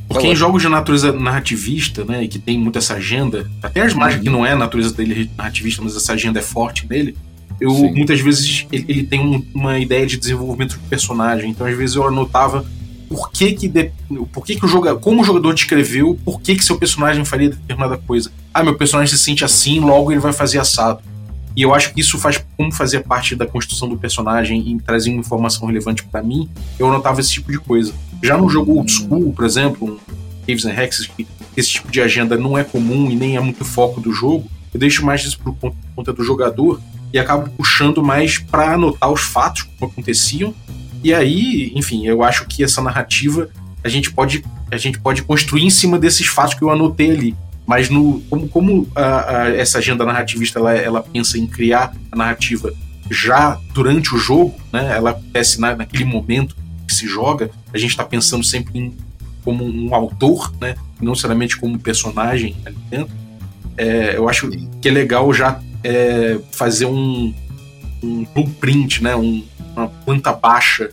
[0.09, 3.95] Porque em jogos de natureza narrativista, né, e que tem muito essa agenda, até as
[3.95, 7.17] mágicas que não é a natureza dele narrativista, mas essa agenda é forte nele,
[7.61, 7.93] eu Sim.
[7.95, 11.51] muitas vezes ele, ele tem um- uma ideia de desenvolvimento de personagem.
[11.51, 12.67] Então às vezes eu anotava
[13.15, 13.93] por que que, de-
[14.33, 17.51] por que, que o jogador, como o jogador descreveu, por que que seu personagem faria
[17.51, 18.31] determinada coisa.
[18.53, 21.01] Ah, meu personagem se sente assim, logo ele vai fazer assado.
[21.57, 25.13] E eu acho que isso faz como fazia parte da construção do personagem e trazia
[25.13, 26.49] uma informação relevante pra mim,
[26.79, 27.93] eu anotava esse tipo de coisa.
[28.23, 32.01] Já no jogo old school, por exemplo, um Caves and Hexes, que esse tipo de
[32.01, 35.39] agenda não é comum e nem é muito foco do jogo, eu deixo mais isso
[35.39, 36.81] por con- conta do jogador
[37.13, 40.53] e acabo puxando mais pra anotar os fatos como aconteciam.
[41.05, 43.49] E aí, enfim, eu acho que essa narrativa
[43.85, 47.37] a gente pode a gente pode construir em cima desses fatos que eu anotei ali.
[47.67, 52.17] Mas no, como, como a- a- essa agenda narrativista ela, ela pensa em criar a
[52.17, 52.73] narrativa
[53.11, 54.93] já durante o jogo, né?
[54.97, 56.57] Ela acontece na, naquele momento
[56.89, 57.51] que se joga.
[57.73, 58.95] A gente está pensando sempre em,
[59.45, 60.75] como um autor, né?
[61.01, 63.15] Não necessariamente como personagem ali dentro.
[63.77, 67.33] É, eu acho que é legal já é, fazer um,
[68.03, 69.15] um blueprint, né?
[69.15, 69.45] Um-
[69.77, 70.91] uma planta baixa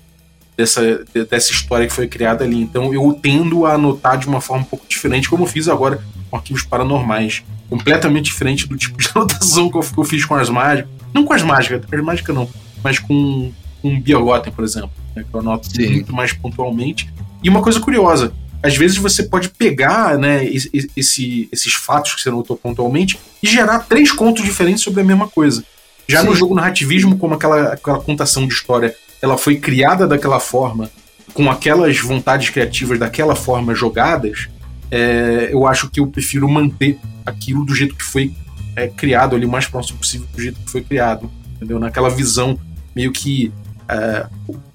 [0.57, 2.61] dessa, de- dessa história que foi criada ali.
[2.61, 6.03] Então eu tendo a anotar de uma forma um pouco diferente, como eu fiz agora
[6.29, 7.43] com arquivos paranormais.
[7.69, 10.89] Completamente diferente do tipo de anotação que eu, que eu fiz com as mágicas.
[11.13, 12.49] Não com as mágicas, as mágicas não,
[12.83, 15.89] mas com, com Biogotem, por exemplo, né, que eu anoto Sim.
[15.89, 17.09] muito mais pontualmente.
[17.43, 18.31] E uma coisa curiosa,
[18.63, 23.79] às vezes você pode pegar né, esse- esses fatos que você anotou pontualmente e gerar
[23.79, 25.63] três contos diferentes sobre a mesma coisa.
[26.11, 26.37] Já no Sim.
[26.39, 30.89] jogo narrativismo, como aquela, aquela contação de história ela foi criada daquela forma,
[31.33, 34.49] com aquelas vontades criativas daquela forma jogadas,
[34.89, 38.33] é, eu acho que eu prefiro manter aquilo do jeito que foi
[38.75, 41.29] é, criado ali, o mais próximo possível do jeito que foi criado.
[41.55, 41.79] Entendeu?
[41.79, 42.59] Naquela visão
[42.95, 43.51] meio que
[43.87, 44.25] é,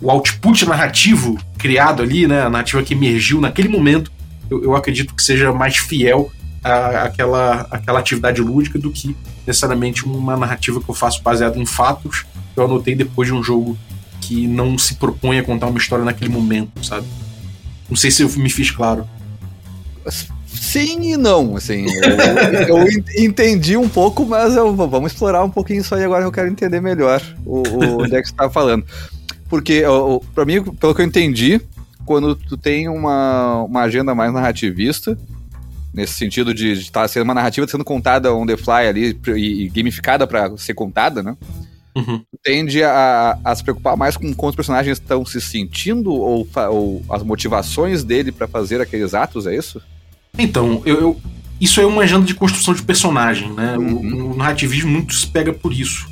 [0.00, 4.10] o output narrativo criado ali, né, a narrativa que emergiu naquele momento,
[4.48, 6.30] eu, eu acredito que seja mais fiel
[6.62, 9.16] à- àquela, àquela atividade lúdica do que
[9.46, 12.22] necessariamente uma narrativa que eu faço baseada em fatos
[12.54, 13.76] que eu anotei depois de um jogo
[14.20, 17.06] que não se propõe a contar uma história naquele momento, sabe?
[17.88, 19.06] Não sei se eu me fiz claro.
[20.46, 21.86] Sim e não, assim.
[21.86, 26.22] Eu, eu en- entendi um pouco, mas eu, vamos explorar um pouquinho isso aí agora
[26.22, 28.84] que eu quero entender melhor o, o onde é que você tá falando.
[29.48, 29.82] Porque,
[30.34, 31.60] pra mim, pelo que eu entendi,
[32.04, 35.16] quando tu tem uma, uma agenda mais narrativista,
[35.96, 39.68] nesse sentido de estar sendo uma narrativa sendo contada on the fly ali e, e
[39.70, 41.34] gamificada pra ser contada, né?
[41.96, 42.22] Uhum.
[42.44, 47.02] Tende a, a se preocupar mais com como os personagens estão se sentindo ou, ou
[47.08, 49.80] as motivações dele pra fazer aqueles atos, é isso?
[50.38, 51.20] Então, eu, eu-
[51.58, 53.78] isso é uma agenda de construção de personagem, né?
[53.78, 54.30] O- Uhum.
[54.32, 56.06] O, narrativismo muito se pega por isso.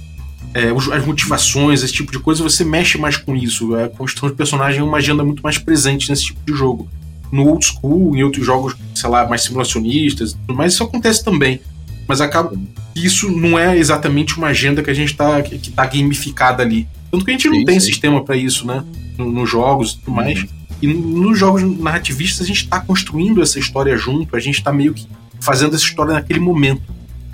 [0.54, 3.74] É, as motivações, esse tipo de coisa, você mexe mais com isso.
[3.74, 6.88] A construção de personagem é uma agenda muito mais presente nesse tipo de jogo.
[7.32, 11.24] No old school, em outros jogos, sei lá, mais simulacionistas, e tudo mais, isso acontece
[11.24, 11.60] também.
[12.06, 12.50] Mas acaba
[12.94, 16.62] que isso não é exatamente uma agenda que a gente tá, que, que tá gamificada
[16.62, 16.86] ali.
[17.10, 17.86] Tanto que a gente não Sim, tem sim.
[17.86, 18.84] sistema para isso, né?
[19.16, 20.44] No- Nos jogos e tudo mais.
[20.82, 24.92] E nos jogos narrativistas a gente está construindo essa história junto, a gente está meio
[24.92, 25.06] que
[25.40, 26.82] fazendo essa história naquele momento.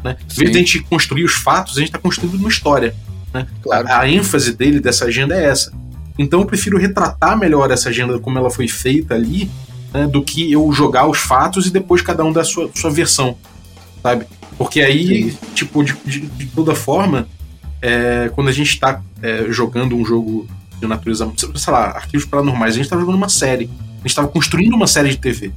[0.04, 0.16] Né?
[0.32, 2.94] Em vez de a gente construir os fatos, a gente está construindo uma história.
[3.34, 3.46] Né?
[3.62, 3.88] Claro.
[3.88, 5.72] A, a ênfase dele, dessa agenda, é essa.
[6.18, 9.50] Então eu prefiro retratar melhor essa agenda como ela foi feita ali,
[9.92, 12.90] né, do que eu jogar os fatos e depois cada um dar a sua, sua
[12.90, 13.36] versão.
[14.02, 14.26] Sabe?
[14.56, 17.26] Porque aí, tipo, de, de- de toda forma,
[17.82, 19.00] é, quando a gente está
[19.48, 20.46] jogando um jogo
[20.80, 23.64] de natureza, sei lá, arquivos paranormais, a gente estava jogando uma série.
[23.94, 25.52] A gente estava construindo uma série de TV.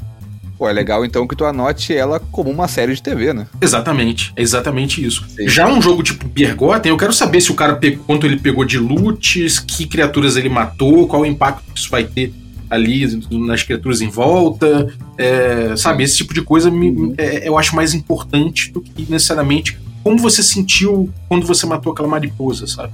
[0.57, 3.47] Pô, é legal então que tu anote ela como uma série de TV, né?
[3.61, 5.25] Exatamente, é exatamente isso.
[5.29, 5.47] Sim.
[5.47, 8.63] Já um jogo tipo Bergotten, eu quero saber se o cara pegou, quanto ele pegou
[8.63, 12.33] de loots, que criaturas ele matou, qual o impacto que isso vai ter
[12.73, 16.03] ali nas criaturas em volta, é, sabe?
[16.03, 20.43] Esse tipo de coisa me- é- eu acho mais importante do que necessariamente como você
[20.43, 22.91] sentiu quando você matou aquela mariposa, sabe?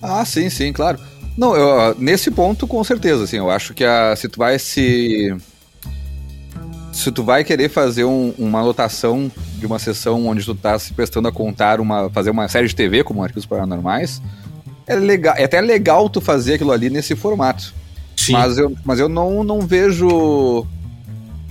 [0.00, 0.98] Ah, sim, sim, claro.
[1.36, 5.34] Não, eu, nesse ponto, com certeza, assim, eu acho que a, se tu vai se.
[6.92, 10.92] Se tu vai querer fazer um- uma anotação de uma sessão onde tu tá se
[10.92, 12.10] prestando a contar uma.
[12.10, 14.20] fazer uma série de TV, como Arquivos Paranormais,
[14.86, 17.74] é, legal, é até legal tu fazer aquilo ali nesse formato.
[18.16, 18.32] Sim.
[18.32, 20.66] Mas eu, mas eu não, não vejo.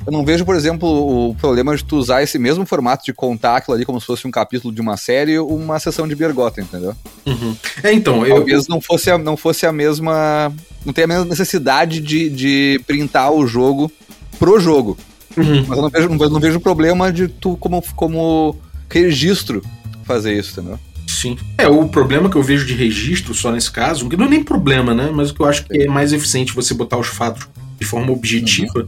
[0.06, 3.58] Eu não vejo, por exemplo, o problema de tu usar esse mesmo formato de contar
[3.58, 6.96] aquilo ali como se fosse um capítulo de uma série, uma sessão de Bergota, entendeu?
[7.26, 7.56] Uhum.
[7.84, 10.52] É, então, eu, Talvez não fosse a, não fosse a mesma.
[10.84, 13.92] Não tenha a mesma necessidade de, de printar o jogo
[14.40, 14.98] pro jogo.
[15.38, 15.66] Uhum.
[15.68, 18.56] Mas eu não vejo, não, não vejo problema de tu, como, como
[18.90, 19.62] registro,
[20.04, 20.80] fazer isso, entendeu?
[21.22, 21.38] Sim.
[21.56, 24.44] É, o problema que eu vejo de registro só nesse caso, que não é nem
[24.44, 25.12] problema, né?
[25.14, 27.48] Mas o que eu acho que é mais eficiente você botar os fatos
[27.80, 28.88] de forma objetiva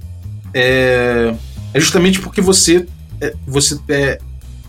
[0.52, 1.36] é,
[1.72, 2.88] é justamente porque você.
[3.22, 4.20] É, você é,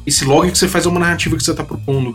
[0.06, 2.14] esse log que você faz é uma narrativa que você está propondo.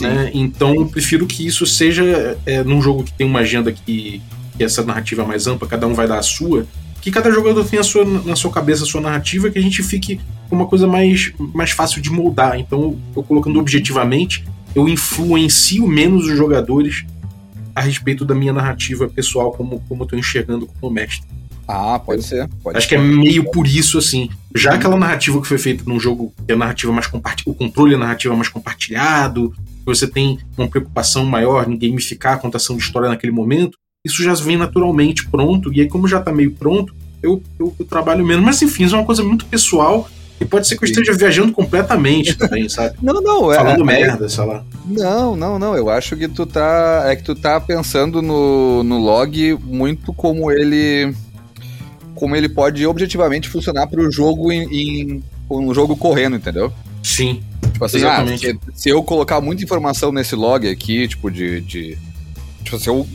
[0.00, 0.30] né?
[0.32, 4.22] Então eu prefiro que isso seja é, num jogo que tem uma agenda que,
[4.56, 6.64] que essa narrativa é mais ampla, cada um vai dar a sua.
[7.00, 9.82] Que cada jogador tenha a sua, na sua cabeça a sua narrativa, que a gente
[9.82, 12.58] fique com uma coisa mais, mais fácil de moldar.
[12.60, 17.04] Então, eu colocando objetivamente, eu influencio menos os jogadores
[17.74, 21.26] a respeito da minha narrativa pessoal, como, como eu tô enxergando como mestre.
[21.66, 22.48] Ah, pode ser.
[22.62, 24.28] Pode Acho que é meio por isso, assim.
[24.54, 27.54] Já aquela narrativa que foi feita num jogo que é a narrativa mais compartilhada, o
[27.54, 32.82] controle é narrativa mais compartilhado, você tem uma preocupação maior em gamificar a contação de
[32.82, 36.94] história naquele momento, isso já vem naturalmente pronto, e aí, como já tá meio pronto,
[37.22, 38.44] eu, eu, eu trabalho menos.
[38.44, 40.08] Mas enfim, isso é uma coisa muito pessoal.
[40.40, 42.96] E pode ser que eu esteja viajando completamente também, sabe?
[43.02, 43.56] Não, não, é.
[43.56, 44.64] Falando é- merda, sei lá.
[44.84, 45.76] Não, não, não.
[45.76, 47.04] Eu acho que tu tá.
[47.06, 51.14] É que tu tá pensando no, no log muito como ele.
[52.14, 54.68] Como ele pode objetivamente funcionar pro jogo em.
[54.72, 56.72] em um jogo correndo, entendeu?
[57.02, 57.42] Sim.
[57.72, 58.50] Tipo assim, Exatamente.
[58.50, 61.60] ah, se, se eu colocar muita informação nesse log aqui, tipo, de.
[61.60, 61.98] de
[62.64, 63.06] tipo, se eu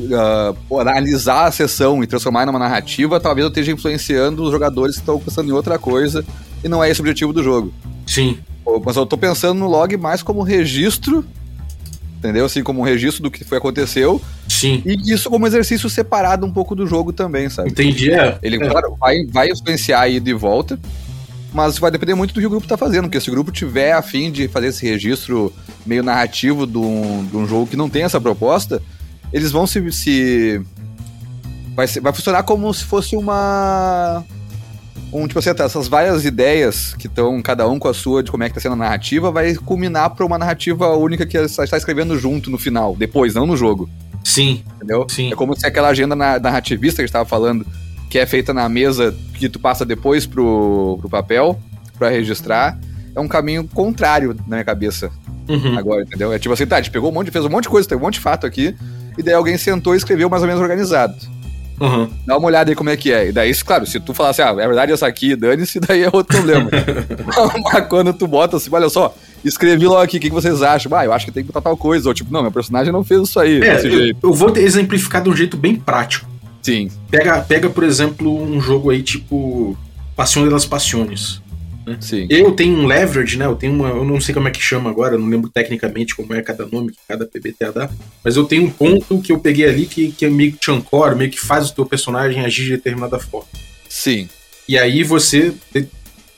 [0.67, 5.01] pô, analisar a sessão e transformar numa narrativa, talvez eu esteja influenciando os jogadores que
[5.01, 6.23] estão pensando em outra coisa
[6.63, 7.73] e não é esse o objetivo do jogo.
[8.05, 8.37] Sim.
[8.85, 11.25] Mas eu tô pensando no log mais como registro,
[12.17, 12.45] entendeu?
[12.45, 14.83] Assim, como um registro do que foi aconteceu, Sim.
[14.85, 17.69] e isso como exercício separado um pouco do jogo também, sabe?
[17.69, 18.11] Entendi.
[18.11, 18.37] É.
[18.43, 18.69] Ele, é.
[18.69, 20.79] claro, vai, vai influenciar a ida e volta,
[21.51, 23.93] mas vai depender muito do que o grupo tá fazendo, porque se o grupo tiver
[23.93, 25.51] a fim de fazer esse registro
[25.85, 28.81] meio narrativo de um, de um jogo que não tem essa proposta,
[29.33, 29.91] eles vão se.
[29.91, 30.61] se
[31.75, 34.23] vai, ser- vai funcionar como se fosse uma.
[35.11, 38.43] Um, tipo assim, essas várias ideias que estão, cada um com a sua, de como
[38.43, 41.77] é que tá sendo a narrativa, vai culminar pra uma narrativa única que você está
[41.77, 43.89] escrevendo junto no final, depois, não no jogo.
[44.23, 44.63] Sim.
[44.75, 45.07] Entendeu?
[45.09, 45.31] Sim.
[45.31, 47.65] É como se aquela agenda na- narrativista que a gente tava falando,
[48.07, 51.59] que é feita na mesa, que tu passa depois pro, pro papel,
[51.97, 52.77] pra registrar,
[53.15, 55.09] é um caminho contrário na minha cabeça
[55.47, 55.75] Uhum.
[55.75, 56.31] agora, entendeu?
[56.31, 57.97] É tipo assim, tá, a gente pegou um monte, fez um monte de coisa, tem
[57.97, 58.75] um monte de fato aqui,
[59.19, 61.13] e daí alguém sentou e escreveu mais ou menos organizado.
[61.79, 62.09] Uhum.
[62.25, 63.29] Dá uma olhada aí como é que é.
[63.29, 66.09] E daí, claro, se tu falar assim, ah, é verdade essa aqui, dane-se, daí é
[66.11, 66.69] outro problema.
[67.63, 70.93] Mas quando tu bota assim, olha só, escrevi logo aqui, o que, que vocês acham?
[70.97, 72.07] Ah, eu acho que tem que botar tal coisa.
[72.09, 74.19] Ou tipo, não, meu personagem não fez isso aí, É, desse eu, jeito.
[74.23, 76.27] eu vou exemplificar de um jeito bem prático.
[76.61, 76.89] Sim.
[77.09, 79.77] Pega, pega, por exemplo, um jogo aí tipo
[80.15, 80.65] Passion de las
[81.99, 82.27] Sim.
[82.29, 83.45] Eu tenho um leverage, né?
[83.45, 83.89] Eu tenho uma.
[83.89, 86.65] Eu não sei como é que chama agora, eu não lembro tecnicamente como é cada
[86.65, 87.89] nome que cada PBTA dá.
[88.23, 90.71] Mas eu tenho um ponto que eu peguei ali que, que é meio que te
[90.71, 93.47] ancora, meio que faz o teu personagem agir de determinada forma.
[93.87, 94.27] Sim.
[94.67, 95.53] E aí você,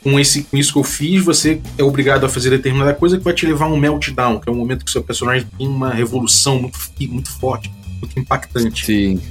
[0.01, 3.23] com, esse, com isso que eu fiz, você é obrigado a fazer determinada coisa que
[3.23, 5.67] vai te levar a um meltdown, que é um momento que o seu personagem tem
[5.67, 8.85] uma revolução muito, muito forte, muito impactante.
[8.85, 9.21] Sim.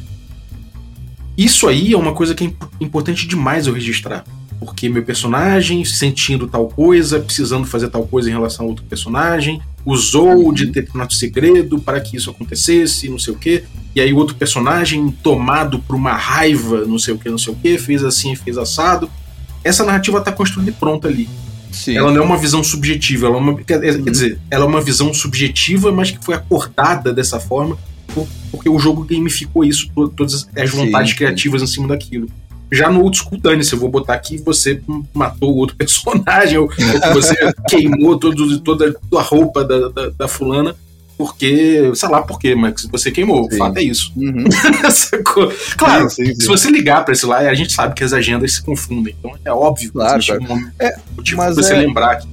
[1.36, 4.24] Isso aí é uma coisa que é imp- importante demais eu registrar.
[4.60, 9.60] Porque meu personagem, sentindo tal coisa, precisando fazer tal coisa em relação a outro personagem,
[9.86, 13.64] usou de determinado segredo para que isso acontecesse, não sei o quê.
[13.96, 17.54] E aí o outro personagem, tomado por uma raiva, não sei o que, não sei
[17.54, 19.10] o que, fez assim, fez assado.
[19.64, 21.26] Essa narrativa está construída e pronta ali.
[21.72, 21.96] Sim.
[21.96, 24.80] Ela não é uma visão subjetiva, ela é uma, quer, quer dizer, ela é uma
[24.82, 27.78] visão subjetiva, mas que foi acordada dessa forma,
[28.14, 31.16] por- porque o jogo gamificou isso, to- todas as vontades sim.
[31.16, 32.28] criativas em cima daquilo.
[32.72, 34.80] Já no old school, dane-se, eu vou botar aqui você
[35.14, 37.34] matou o outro personagem, ou, ou que você
[37.68, 40.74] queimou todo, toda a roupa da, da, da fulana.
[41.18, 43.46] porque, sei lá por quê, mas você queimou.
[43.46, 43.58] O Sim.
[43.58, 44.12] fato é isso.
[44.16, 44.44] Uhum.
[45.76, 48.54] Claro, Sim, sim, se você ligar pra esse lá, a gente sabe que as agendas
[48.54, 49.14] se confundem.
[49.18, 50.54] Então é óbvio Claro, existe claro.
[50.54, 52.28] um É, motivo mas você é- lembrar que.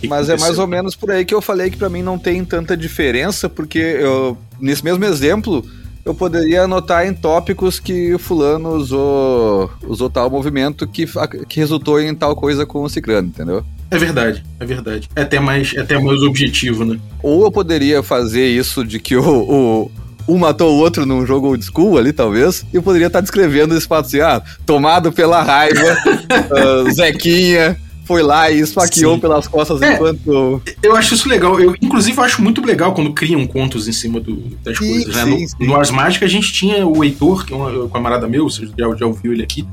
[0.00, 2.18] que Mas é mais ou menos por aí que eu falei que pra mim não
[2.18, 5.64] tem tanta diferença, porque eu, nesse mesmo exemplo,
[6.04, 11.06] eu poderia anotar em tópicos que o fulano usou, usou tal movimento que,
[11.48, 13.64] que resultou em tal coisa com o ciclano, entendeu?
[13.90, 15.08] É verdade, é verdade.
[15.16, 16.98] É até mais, é até mais objetivo, né?
[17.22, 19.90] Ou eu poderia fazer isso de que o, o-
[20.26, 23.76] um matou o outro num jogo old school ali, talvez, e eu poderia estar descrevendo
[23.76, 25.80] esse fato assim, ah, tomado pela raiva,
[26.32, 29.20] ah, Zequinha foi lá e esfaqueou Sim.
[29.20, 29.94] pelas costas É.
[29.94, 30.62] enquanto...
[30.82, 31.58] Eu acho isso legal.
[31.58, 35.14] Eu, inclusive, eu acho muito legal quando criam contos em cima do- das Sim, coisas.
[35.14, 35.24] Né?
[35.24, 35.54] sim, No, sim.
[35.60, 38.94] no Ars Mágica, a gente tinha o Heitor, que é um camarada meu, você já,
[38.96, 39.66] já ouviu ele aqui.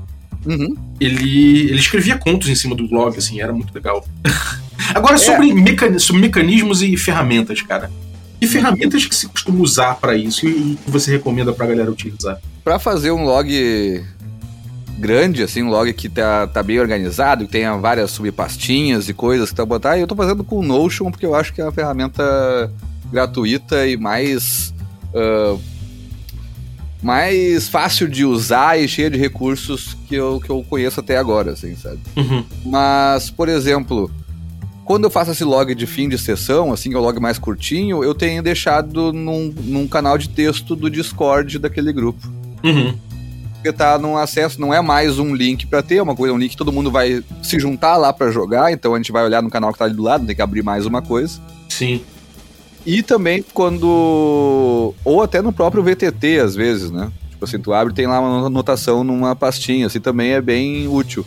[0.46, 0.76] Uhum.
[1.00, 4.04] Ele, ele escrevia contos em cima do blog, assim, era muito legal.
[4.96, 5.18] Agora, É.
[5.18, 7.92] sobre, mecani- sobre mecanismos e ferramentas, cara.
[8.40, 11.92] Que ferramentas que se costuma usar pra isso e, e que você recomenda pra galera
[11.92, 12.40] utilizar?
[12.64, 14.04] Pra fazer um log
[15.02, 19.50] grande, assim, um log que tá, tá bem organizado, que tenha várias subpastinhas e coisas
[19.50, 21.72] que tá botar, eu tô fazendo com o Notion porque eu acho que é uma
[21.72, 22.72] ferramenta
[23.12, 24.74] gratuita e mais
[25.14, 25.58] ah,
[27.02, 31.54] mais fácil de usar e cheia de recursos que eu, que eu conheço até agora,
[31.54, 32.00] assim, sabe?
[32.16, 32.46] Uhum.
[32.64, 34.12] Mas, por exemplo,
[34.86, 37.40] quando eu faço esse log de fim de sessão, assim, que é o log mais
[37.40, 42.30] curtinho, eu tenho deixado num, num canal de texto do Discord daquele grupo
[42.64, 42.94] Uhum.
[43.62, 46.38] Porque tá num acesso, não é mais um link pra ter, é uma coisa, um
[46.38, 49.44] link que todo mundo vai se juntar lá pra jogar, então a gente vai olhar
[49.44, 51.40] no canal que tá ali do lado, tem que abrir mais uma coisa.
[51.70, 52.02] Sim.
[52.84, 54.96] E também quando.
[55.06, 57.12] Ou até no próprio VTT, às vezes, né?
[57.30, 60.88] Tipo assim, tu abre e tem lá uma anotação numa pastinha, assim também é bem
[60.88, 61.24] útil.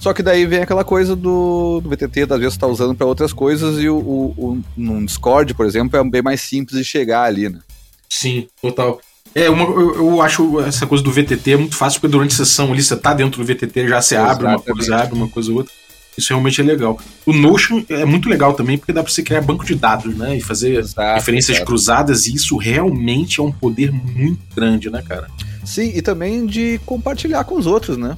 [0.00, 3.32] Só que daí vem aquela coisa do, do VTT, às vezes tá usando pra outras
[3.32, 7.22] coisas, e o, o, o num Discord, por exemplo, é bem mais simples de chegar
[7.22, 7.60] ali, né?
[8.08, 9.00] Sim, total.
[9.38, 12.36] É, uma, eu, eu acho essa coisa do VTT é muito fácil, porque durante a
[12.36, 15.50] sessão ali você tá dentro do VTT, já você abre uma coisa, abre uma coisa
[15.52, 15.72] ou outra.
[16.16, 16.98] Isso realmente é legal.
[17.24, 20.36] O Notion é muito legal também, porque dá pra você criar banco de dados, né?
[20.36, 21.66] E fazer Exato, referências exato.
[21.66, 25.28] cruzadas, e isso realmente é um poder muito grande, né, cara?
[25.64, 28.16] Sim, e também de compartilhar com os outros, né?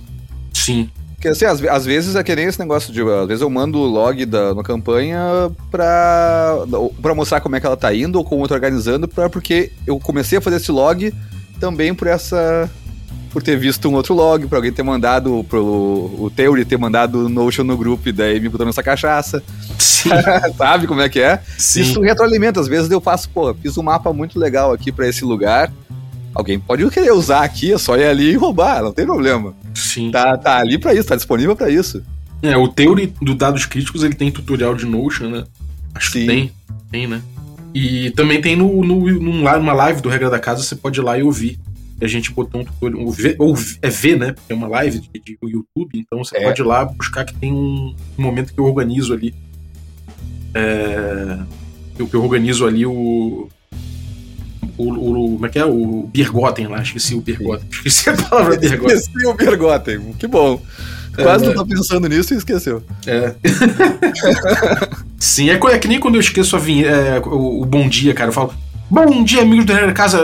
[0.54, 0.88] Sim.
[1.20, 3.02] Porque assim, às, às vezes é que nem esse negócio de.
[3.02, 5.20] Às vezes eu mando o log da uma campanha
[5.70, 6.56] pra,
[7.02, 9.70] pra mostrar como é que ela tá indo ou como eu tô organizando, pra, porque
[9.86, 11.12] eu comecei a fazer esse log
[11.60, 12.70] também por essa.
[13.30, 17.26] Por ter visto um outro log, pra alguém ter mandado, pro o Theory ter mandado
[17.26, 19.42] o Notion no grupo e daí me botou nessa cachaça.
[19.78, 20.08] Sim.
[20.56, 21.38] Sabe como é que é?
[21.58, 21.82] Sim.
[21.82, 22.60] Isso retroalimenta.
[22.60, 25.70] Às vezes eu faço, pô, fiz um mapa muito legal aqui pra esse lugar.
[26.34, 29.54] Alguém pode querer usar aqui, é só ir ali e roubar, não tem problema.
[29.74, 30.10] Sim.
[30.10, 32.02] Tá, tá ali pra isso, tá disponível pra isso.
[32.42, 35.44] É, o Theory do Dados Críticos, ele tem tutorial de Notion, né?
[35.94, 36.20] Acho Sim.
[36.20, 36.52] que tem.
[36.90, 37.20] Tem, né?
[37.74, 41.18] E também tem no, no, numa live do Regra da Casa, você pode ir lá
[41.18, 41.58] e ouvir.
[42.00, 43.02] E a gente botou um tutorial.
[43.04, 43.14] Ou
[43.50, 44.32] ou é V, né?
[44.32, 46.44] Porque é uma live de, de YouTube, então você É.
[46.44, 49.34] pode ir lá buscar que tem um, um momento que eu organizo ali.
[50.54, 51.38] É,
[51.98, 53.48] eu, que eu organizo ali o.
[54.80, 55.64] O, o- como é que é?
[55.64, 57.66] O Birgotten lá, esqueci o Birgotten.
[57.70, 58.96] Esqueci a palavra Birgotten.
[58.96, 60.60] Esqueci o Bergotten, que bom.
[61.14, 62.82] Quase não tô pensando nisso e esqueceu.
[63.06, 63.34] É.
[65.18, 68.14] Sim, é, é que nem quando eu esqueço a vinhe- é, o, o bom dia,
[68.14, 68.28] cara.
[68.30, 68.54] Eu falo,
[68.88, 70.18] bom dia, amigos do da Casa.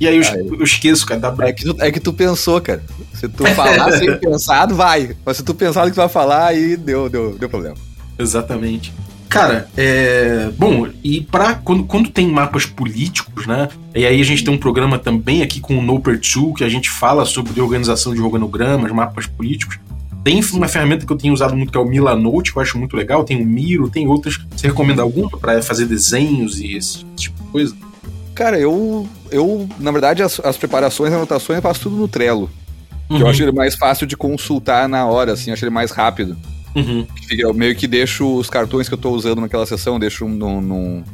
[0.00, 1.20] E aí eu, Ah, eu esqueço, cara.
[1.20, 2.82] Dá É tu, é que tu pensou, cara.
[3.14, 5.16] Se tu falar sem pensar, vai.
[5.24, 7.76] Mas se tu pensar no que tu vai falar, aí deu, deu, deu problema.
[8.18, 8.92] Exatamente.
[9.34, 10.48] Cara, é.
[10.56, 11.54] Bom, e pra.
[11.56, 13.68] Quando, quando tem mapas políticos, né?
[13.92, 16.88] E aí a gente tem um programa também aqui com o Noper2, que a gente
[16.88, 19.76] fala sobre organização de organogramas, mapas políticos.
[20.22, 22.78] Tem uma ferramenta que eu tenho usado muito que é o Milanote, que eu acho
[22.78, 23.24] muito legal.
[23.24, 24.38] Tem o Miro, tem outras.
[24.56, 27.76] Você recomenda alguma pra fazer desenhos e esse tipo de coisa?
[28.36, 32.48] Cara, eu, eu na verdade, as, as preparações anotações eu faço tudo no Trello.
[33.08, 33.20] que Uhum.
[33.20, 36.36] Eu acho ele mais fácil de consultar na hora, assim, eu acho ele mais rápido.
[36.74, 37.06] Uhum.
[37.28, 40.60] Que Eu meio que deixo os cartões que eu tô usando naquela sessão, deixo num,
[40.60, 41.04] num,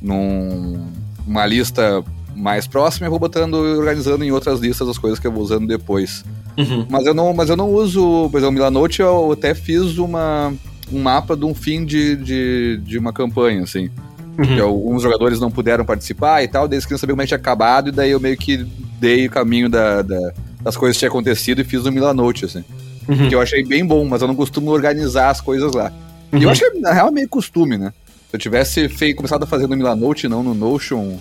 [0.00, 0.86] num-
[1.26, 5.26] uma lista mais próxima e vou botando e organizando em outras listas as coisas que
[5.26, 6.24] eu vou usando depois.
[6.56, 6.86] Uhum.
[6.88, 10.52] Mas eu não, mas eu não uso, por exemplo, Milanote eu até fiz uma,
[10.92, 13.90] um mapa de um fim de, de, de uma campanha, assim.
[14.36, 14.62] Que Uhum.
[14.64, 17.38] alguns jogadores não puderam participar e tal, daí eles queriam saber como é que tinha
[17.38, 18.66] acabado, e daí eu meio que
[19.00, 22.62] dei o caminho da, da- das coisas que tinha acontecido e fiz no Milanote, assim.
[23.08, 23.28] Uhum.
[23.28, 25.92] Que eu achei bem bom, mas eu não costumo organizar as coisas lá.
[26.32, 26.42] E Uhum.
[26.42, 27.92] eu acho que na real é meio costume, né?
[28.30, 31.16] Se eu tivesse feito, começado a fazer no Milanote, não no Notion,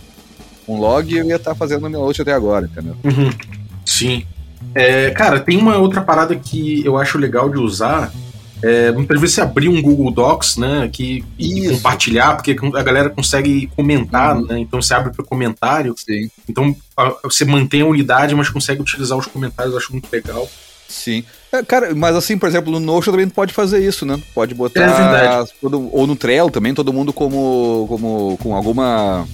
[0.67, 2.95] um log, eu ia estar fazendo no Milanote até agora, entendeu?
[3.03, 3.29] Uhum.
[3.85, 4.25] Sim.
[4.73, 8.11] É, cara, tem uma outra parada que eu acho legal de usar.
[8.63, 11.75] É, muitas vezes você abrir um Google Docs, né, que, e Isso.
[11.75, 14.45] compartilhar, porque a galera consegue comentar, Uhum.
[14.47, 16.29] né, então você abre para comentário, Sim.
[16.49, 20.49] então a- você mantém a unidade, mas consegue utilizar os comentários, eu acho muito legal.
[20.87, 21.23] Sim.
[21.51, 24.19] É, cara, mas assim, por exemplo, no Notion também pode fazer isso, né?
[24.33, 24.81] Pode botar.
[24.81, 25.49] É verdade.
[25.61, 29.27] todo- ou no Trello também, todo mundo como, como com alguma,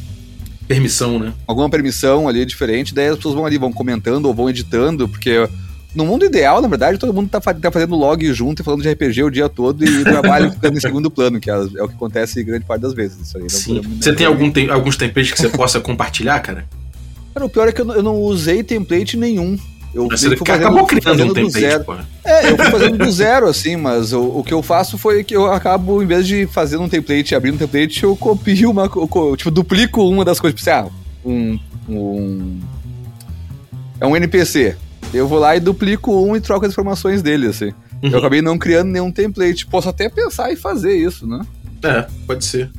[0.68, 1.34] Permissão, né?
[1.46, 5.48] alguma permissão ali diferente, daí as pessoas vão ali, vão comentando ou vão editando, porque
[5.94, 8.90] no mundo ideal, na verdade, todo mundo tá, tá fazendo log junto e falando de
[8.90, 11.90] RPG o dia todo e o trabalho ficando em segundo plano, que é, é o
[11.90, 13.20] que acontece grande parte das vezes.
[13.28, 13.82] Isso aí não Sim.
[14.00, 16.66] Você tem algum tem, alguns templates que você possa compartilhar, cara?
[17.34, 19.58] Cara, o pior é que eu eu não usei template nenhum.
[19.94, 21.84] Eu Você meio que fui acabou fui criando um fazendo do template, zero.
[21.84, 21.96] pô.
[22.24, 25.36] É, eu fui fazendo do zero, assim, mas o, o que eu faço foi que
[25.36, 28.88] eu acabo, em vez de fazer um template e abrir um template, eu copio uma.
[28.88, 30.58] co- Tipo, duplico uma das coisas.
[30.58, 30.92] Tipo, assim, ah,
[31.26, 31.60] um.
[31.90, 32.60] um
[34.00, 34.76] é um NPC.
[35.14, 37.74] Eu vou lá e duplico um e troco as informações dele, assim.
[38.02, 38.18] Eu Uhum.
[38.18, 39.68] acabei não criando nenhum template.
[39.68, 41.42] Posso até pensar em fazer isso, né?
[41.84, 42.72] É, pode ser.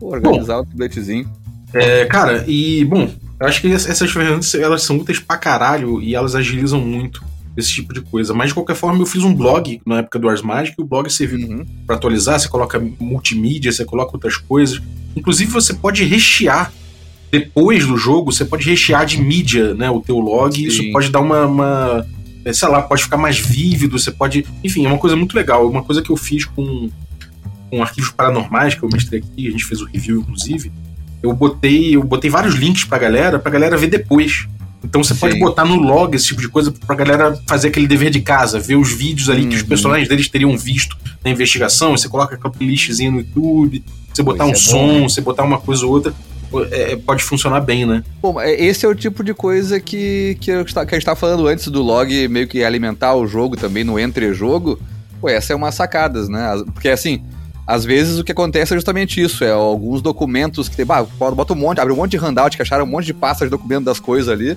[0.00, 1.30] Pô, organizar um templatezinho.
[1.72, 3.08] É, cara, e, bom,
[3.40, 7.22] eu acho que ess- essas ferramentas, elas são úteis pra caralho e elas agilizam muito
[7.56, 8.34] esse tipo de coisa.
[8.34, 10.86] Mas, de qualquer forma, eu fiz um blog na época do Ars Magic, e o
[10.86, 11.64] blog serviu Uhum.
[11.86, 14.80] para atualizar, você coloca multimídia, você coloca outras coisas.
[15.14, 16.72] Inclusive você pode rechear
[17.30, 20.92] depois do jogo, você pode rechear de mídia, né, o teu log, e isso Sim.
[20.92, 22.06] pode dar uma, uma
[22.44, 25.68] é, sei lá, pode ficar mais vívido, você pode, enfim, é uma coisa muito legal,
[25.68, 26.90] uma coisa que eu fiz com
[27.70, 30.70] com arquivos paranormais que eu mestrei aqui, a gente fez o review inclusive.
[31.24, 34.46] Eu botei, eu botei vários links pra galera, pra galera ver depois.
[34.84, 35.40] Então você pode Sim.
[35.40, 38.76] botar no log esse tipo de coisa pra galera fazer aquele dever de casa, ver
[38.76, 39.68] os vídeos ali que os Uhum.
[39.68, 40.94] personagens deles teriam visto
[41.24, 44.92] na investigação, você coloca aquela playlistzinha no YouTube, você botar Pô, um é som, bom,
[45.00, 45.08] né?
[45.08, 46.12] você botar uma coisa ou outra,
[46.70, 48.04] é, pode funcionar bem, né?
[48.20, 51.18] Bom, é- esse é o tipo de coisa que, que, eu, que a gente tava
[51.18, 54.78] falando antes do log meio que alimentar o jogo também no entre-jogo.
[55.18, 56.62] Pô, essa é uma sacadas, né?
[56.74, 57.22] Porque assim,
[57.66, 60.84] às vezes o que acontece é justamente isso: é alguns documentos que tem.
[60.84, 63.46] Bah, bota um monte, abre um monte de handout que acharam um monte de pastas
[63.46, 64.56] de documento das coisas ali.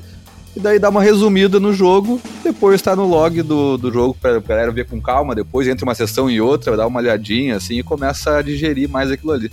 [0.55, 4.41] E daí dá uma resumida no jogo, depois tá no log do, do jogo pra,
[4.41, 7.77] pra galera ver com calma, depois entre uma sessão e outra, dá uma olhadinha assim
[7.77, 9.51] e começa a digerir mais aquilo ali.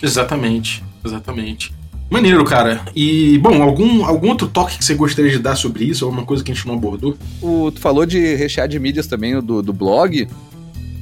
[0.00, 1.74] Exatamente, exatamente.
[2.08, 2.82] Maneiro, cara.
[2.94, 6.04] E, bom, algum, algum outro toque que você gostaria de dar sobre isso?
[6.04, 7.16] Alguma coisa que a gente não abordou?
[7.42, 10.28] O, tu falou de rechear de mídias também do, do blog,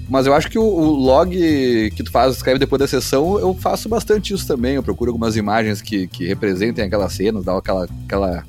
[0.08, 1.30] mas eu acho que o, o log
[1.94, 4.74] que tu faz, escreve depois da sessão, eu faço bastante isso também.
[4.74, 7.88] Eu procuro algumas imagens que, que representem aquelas cenas, dar aquela.
[8.04, 8.44] aquela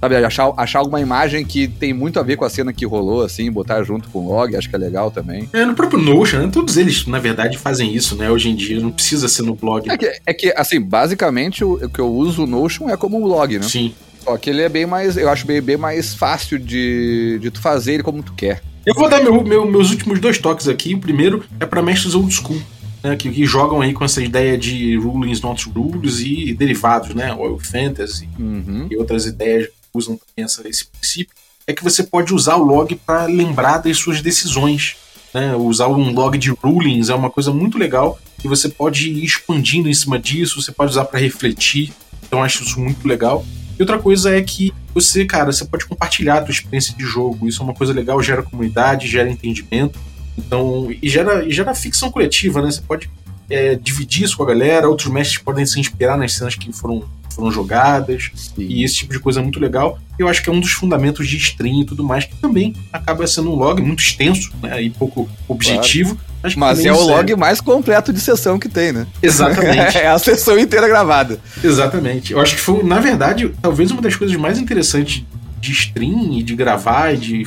[0.00, 3.22] sabe, achar, achar alguma imagem que tem muito a ver com a cena que rolou,
[3.22, 5.48] assim, botar junto com o log, acho que é legal também.
[5.52, 6.50] É, no próprio Notion, né?
[6.50, 8.30] todos eles, na verdade, fazem isso, né?
[8.30, 9.90] Hoje em dia, não precisa ser no blog.
[9.90, 13.20] É que, é que assim, basicamente o, o que eu uso o Notion é como
[13.20, 13.68] um log, né?
[13.68, 13.92] Sim.
[14.24, 17.60] Só que ele é bem mais, eu acho bem, bem mais fácil de, de tu
[17.60, 18.62] fazer ele como tu quer.
[18.86, 20.94] Eu vou dar meu, meu- meus últimos dois toques aqui.
[20.94, 22.60] O primeiro é para mestres old school,
[23.02, 23.14] né?
[23.16, 27.34] Que, que jogam aí com essa ideia de rulings, not rules e derivados, né?
[27.34, 28.88] Oil Fantasy Uhum.
[28.90, 31.34] e outras ideias que usam também essa, esse princípio.
[31.66, 34.96] É que você pode usar o log para lembrar das suas decisões.
[35.32, 35.54] Né?
[35.54, 39.88] Usar um log de rulings é uma coisa muito legal e você pode ir expandindo
[39.88, 41.92] em cima disso, você pode usar para refletir.
[42.26, 43.44] Então eu acho isso muito legal.
[43.80, 47.48] E outra coisa é que você, cara, você pode compartilhar a tua experiência de jogo.
[47.48, 49.98] Isso é uma coisa legal, gera comunidade, gera entendimento.
[50.36, 52.70] Então, e gera, e gera ficção coletiva, né?
[52.70, 53.08] Você pode
[53.48, 57.08] é, dividir isso com a galera, outros mestres podem se inspirar nas cenas que foram,
[57.30, 58.30] foram jogadas.
[58.58, 59.98] E esse tipo de coisa é muito legal.
[60.18, 63.26] Eu acho que é um dos fundamentos de stream e tudo mais, que também acaba
[63.26, 66.16] sendo um log muito extenso né, e pouco objetivo.
[66.16, 67.10] Que Mas é o serve.
[67.12, 69.06] log mais completo de sessão que tem, né?
[69.22, 69.96] Exatamente.
[69.98, 71.38] é a sessão inteira gravada.
[71.62, 72.32] Exatamente.
[72.32, 75.22] Eu acho que foi, na verdade, talvez uma das coisas mais interessantes
[75.60, 77.46] de stream e de gravar e de.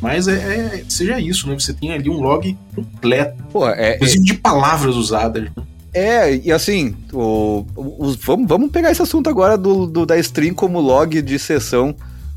[0.00, 1.54] Mas é, é- seja isso, né?
[1.58, 5.44] Você tem ali um log completo, Pô, é, é, inclusive de palavras usadas.
[5.44, 5.50] Né?
[5.94, 10.54] é, e assim, o, os- vamos, vamos pegar esse assunto agora do, do- da stream
[10.54, 11.96] como log de sessão,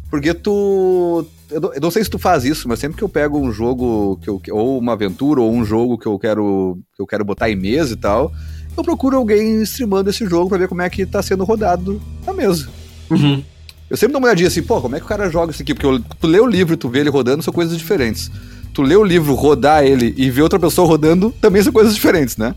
[0.10, 1.26] porque tu.
[1.50, 3.52] Eu não, eu não sei se tu faz isso, mas sempre que eu pego um
[3.52, 7.26] jogo, que eu, ou uma aventura, ou um jogo que eu quero, que eu quero
[7.26, 8.32] botar em mesa e tal,
[8.78, 12.34] eu procuro alguém streamando esse jogo pra ver como é que tá sendo rodado na
[12.34, 12.70] mesa.
[13.10, 13.44] Uhum.
[13.90, 15.74] Eu sempre dou uma olhadinha assim, pô, como é que o cara joga isso aqui?
[15.74, 18.30] Porque eu- tu lê o livro e tu vê ele rodando, são coisas diferentes.
[18.80, 22.38] Tu lê o livro, rodar ele e ver outra pessoa rodando, também são coisas diferentes,
[22.38, 22.56] né?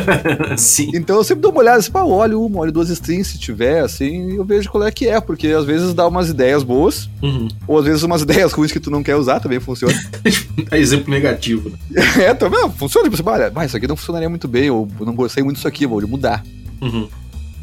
[0.58, 0.90] Sim.
[0.92, 3.80] Então eu sempre dou uma olhada assim, pá, olho uma, olho duas strings se tiver,
[3.80, 7.08] assim, e eu vejo qual é que é, porque às vezes dá umas ideias boas,
[7.22, 7.48] Uhum.
[7.66, 9.94] ou às vezes umas ideias ruins que tu não quer usar, também funciona.
[10.70, 11.70] É exemplo negativo.
[11.70, 12.02] Né?
[12.24, 14.86] é, também não, funciona, tipo, assim, olha, mas isso aqui não funcionaria muito bem, ou
[15.00, 16.44] não gostei muito disso aqui, vou mudar.
[16.82, 17.08] Uhum.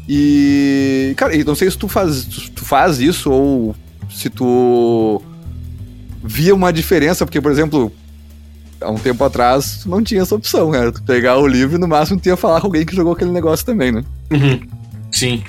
[0.08, 3.76] E, cara, não sei se tu faz, se tu faz isso ou
[4.10, 5.22] se tu
[6.22, 7.92] via uma diferença, porque, por exemplo,
[8.80, 10.90] há um tempo atrás não tinha essa opção, né?
[10.90, 13.30] Tu pegar o livro e no máximo tu ia falar com alguém que jogou aquele
[13.30, 14.04] negócio também, né?
[14.30, 14.60] Uhum.
[15.10, 15.42] Sim.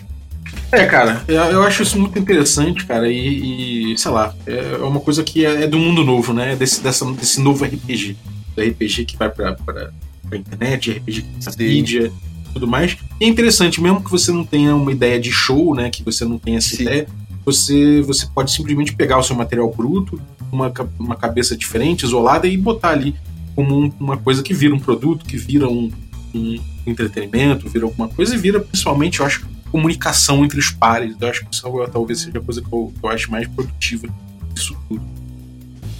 [0.72, 5.00] É, cara, eu, eu acho isso muito interessante, cara, e, e sei lá, é uma
[5.00, 6.56] coisa que é, é do mundo novo, né?
[6.56, 8.18] Desse, dessa, desse novo RPG.
[8.56, 9.92] Do RPG que vai pra, pra,
[10.28, 12.12] pra internet, RPG que vai pra mídia
[12.54, 12.98] tudo mais.
[13.20, 15.90] E é interessante, mesmo que você não tenha uma ideia de show, né?
[15.90, 16.84] Que você não tenha essa Sim.
[16.84, 17.08] ideia,
[17.46, 20.20] você, você pode simplesmente pegar o seu material bruto,
[20.52, 23.16] uma, uma cabeça diferente, isolada, e botar ali
[23.56, 25.92] como um- uma coisa que vira um produto, que vira um,
[26.34, 31.16] um entretenimento, vira alguma coisa, e vira principalmente, eu acho, comunicação entre os pares.
[31.20, 33.48] Eu acho que isso é- talvez seja a coisa que eu, que eu acho mais
[33.48, 34.08] produtiva
[34.54, 35.02] disso tudo.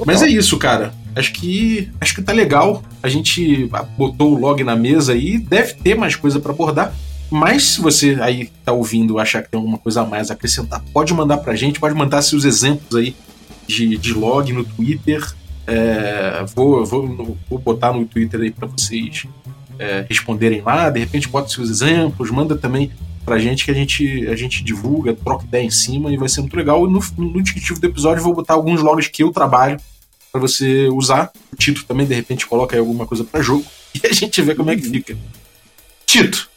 [0.06, 0.94] Mas é isso, cara.
[1.16, 2.82] Acho que acho que tá legal.
[3.02, 6.94] A gente botou o log na mesa aí, deve ter mais coisa pra abordar.
[7.34, 10.84] Mas se você aí tá ouvindo achar que tem alguma coisa a mais a acrescentar,
[10.94, 13.16] pode mandar pra gente, pode mandar seus exemplos aí
[13.66, 15.34] de, de log no Twitter.
[15.66, 19.26] É, vou, vou, vou botar no Twitter aí pra vocês
[19.80, 20.92] é, responderem lá.
[20.92, 22.92] De repente, bota seus exemplos, manda também
[23.26, 26.42] pra gente que a gente, a gente divulga, troca ideia em cima e vai ser
[26.42, 26.88] muito legal.
[26.88, 29.80] E no, no descritivo do episódio vou botar alguns logs que eu trabalho
[30.32, 31.32] pra você usar.
[31.52, 34.54] O Tito também, de repente, coloca aí alguma coisa pra jogo e a gente vê
[34.54, 35.18] como é que fica.
[36.06, 36.53] Tito,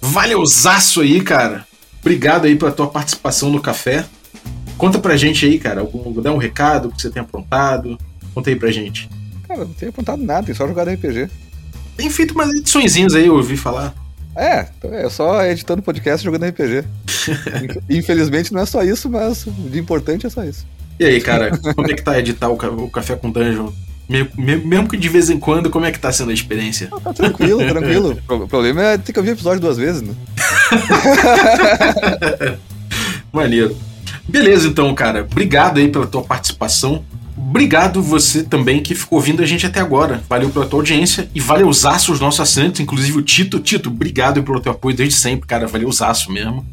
[0.00, 1.66] valeuzaço aí, cara.
[2.00, 4.04] Obrigado aí pela tua participação no café.
[4.76, 7.98] Conta pra gente aí, cara, algum, dá um recado que você tenha aprontado.
[8.34, 9.08] Conta aí pra gente.
[9.46, 11.28] Cara, não tenho apontado nada, tem só jogado RPG.
[11.96, 13.92] Tem feito umas ediçõezinhas aí, eu ouvi falar.
[14.36, 16.84] É, é só editando podcast e jogando RPG.
[17.64, 20.64] Inf- Infelizmente não é só isso, mas o de importante é só isso.
[21.00, 23.72] E aí, cara, como é que tá editar o Café com Dungeon?
[24.08, 26.88] Me- me- Mesmo que de vez em quando, como é que tá sendo a experiência?
[27.04, 28.10] Tá tranquilo, tranquilo.
[28.12, 30.14] O pro- problema é ter que ouvir episódio duas vezes, né?
[33.32, 33.76] Maneiro.
[34.28, 35.22] Beleza, então, cara.
[35.30, 37.04] Obrigado aí pela tua participação.
[37.36, 40.22] Obrigado você também que ficou ouvindo a gente até agora.
[40.28, 43.58] Valeu pela tua audiência e valeu os os nossos assinantes, inclusive o Tito.
[43.60, 45.66] Tito, obrigado pelo teu apoio desde sempre, cara.
[45.66, 46.66] Valeu os mesmo.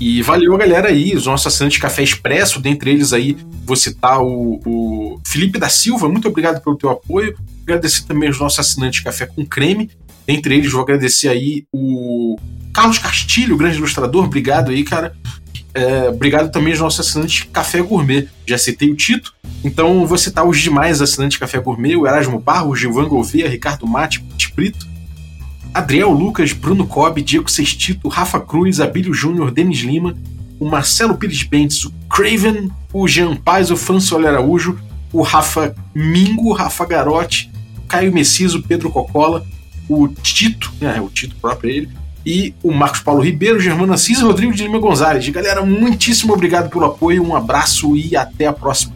[0.00, 3.74] E valeu a galera aí, os nossos assinantes de Café Expresso, dentre eles aí, vou
[3.74, 7.36] citar o, o Felipe da Silva, muito obrigado pelo teu apoio.
[7.64, 9.90] Agradecer também os nossos assinantes de Café com Creme.
[10.24, 12.36] Dentre eles, vou agradecer aí o
[12.72, 15.16] Carlos Castilho, grande ilustrador, obrigado aí, cara.
[15.74, 18.28] É, obrigado também aos nossos assinantes Café Gourmet.
[18.46, 19.34] Já citei o Tito,
[19.64, 23.86] então vou citar os demais assinantes Café Gourmet: o Erasmo Barro, o Gilvan Gouveia, Ricardo
[23.86, 24.24] Mate,
[24.54, 24.87] Brito,
[25.72, 30.16] Adriel Lucas, Bruno Cobb, Diego Sextito, Rafa Cruz, Abílio Júnior, Denis Lima,
[30.58, 34.78] o Marcelo Pires Bentes, o Craven, o Jean Paz, o Francioli Araújo,
[35.12, 37.50] o Rafa Mingo, o Rafa Garotti,
[37.86, 39.46] Caio Messias, Pedro Cocola,
[39.88, 41.88] o Tito, é, o Tito próprio ele,
[42.26, 45.26] e o Marcos Paulo Ribeiro, Germano Assis e Rodrigo de Lima Gonzalez.
[45.28, 48.92] Galera, muitíssimo obrigado pelo apoio, um abraço e até a próxima.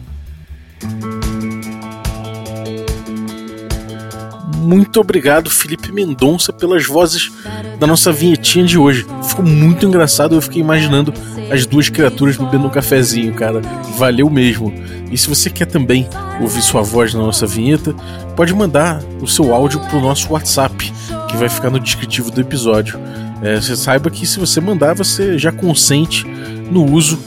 [4.63, 7.31] Muito obrigado, Felipe Mendonça, pelas vozes
[7.77, 9.05] da nossa vinhetinha de hoje.
[9.23, 11.13] Ficou muito engraçado, eu fiquei imaginando
[11.51, 13.61] as duas criaturas bebendo um cafezinho, cara.
[13.97, 14.73] Valeu mesmo.
[15.11, 16.07] E se você quer também
[16.39, 17.93] ouvir sua voz na nossa vinheta,
[18.35, 20.91] pode mandar o seu áudio pro nosso WhatsApp,
[21.29, 22.97] que vai ficar no descritivo do episódio.
[23.41, 26.25] É, você saiba que se você mandar, você já consente
[26.71, 27.19] no uso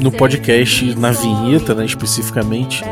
[0.00, 2.84] no podcast, na vinheta, né, especificamente.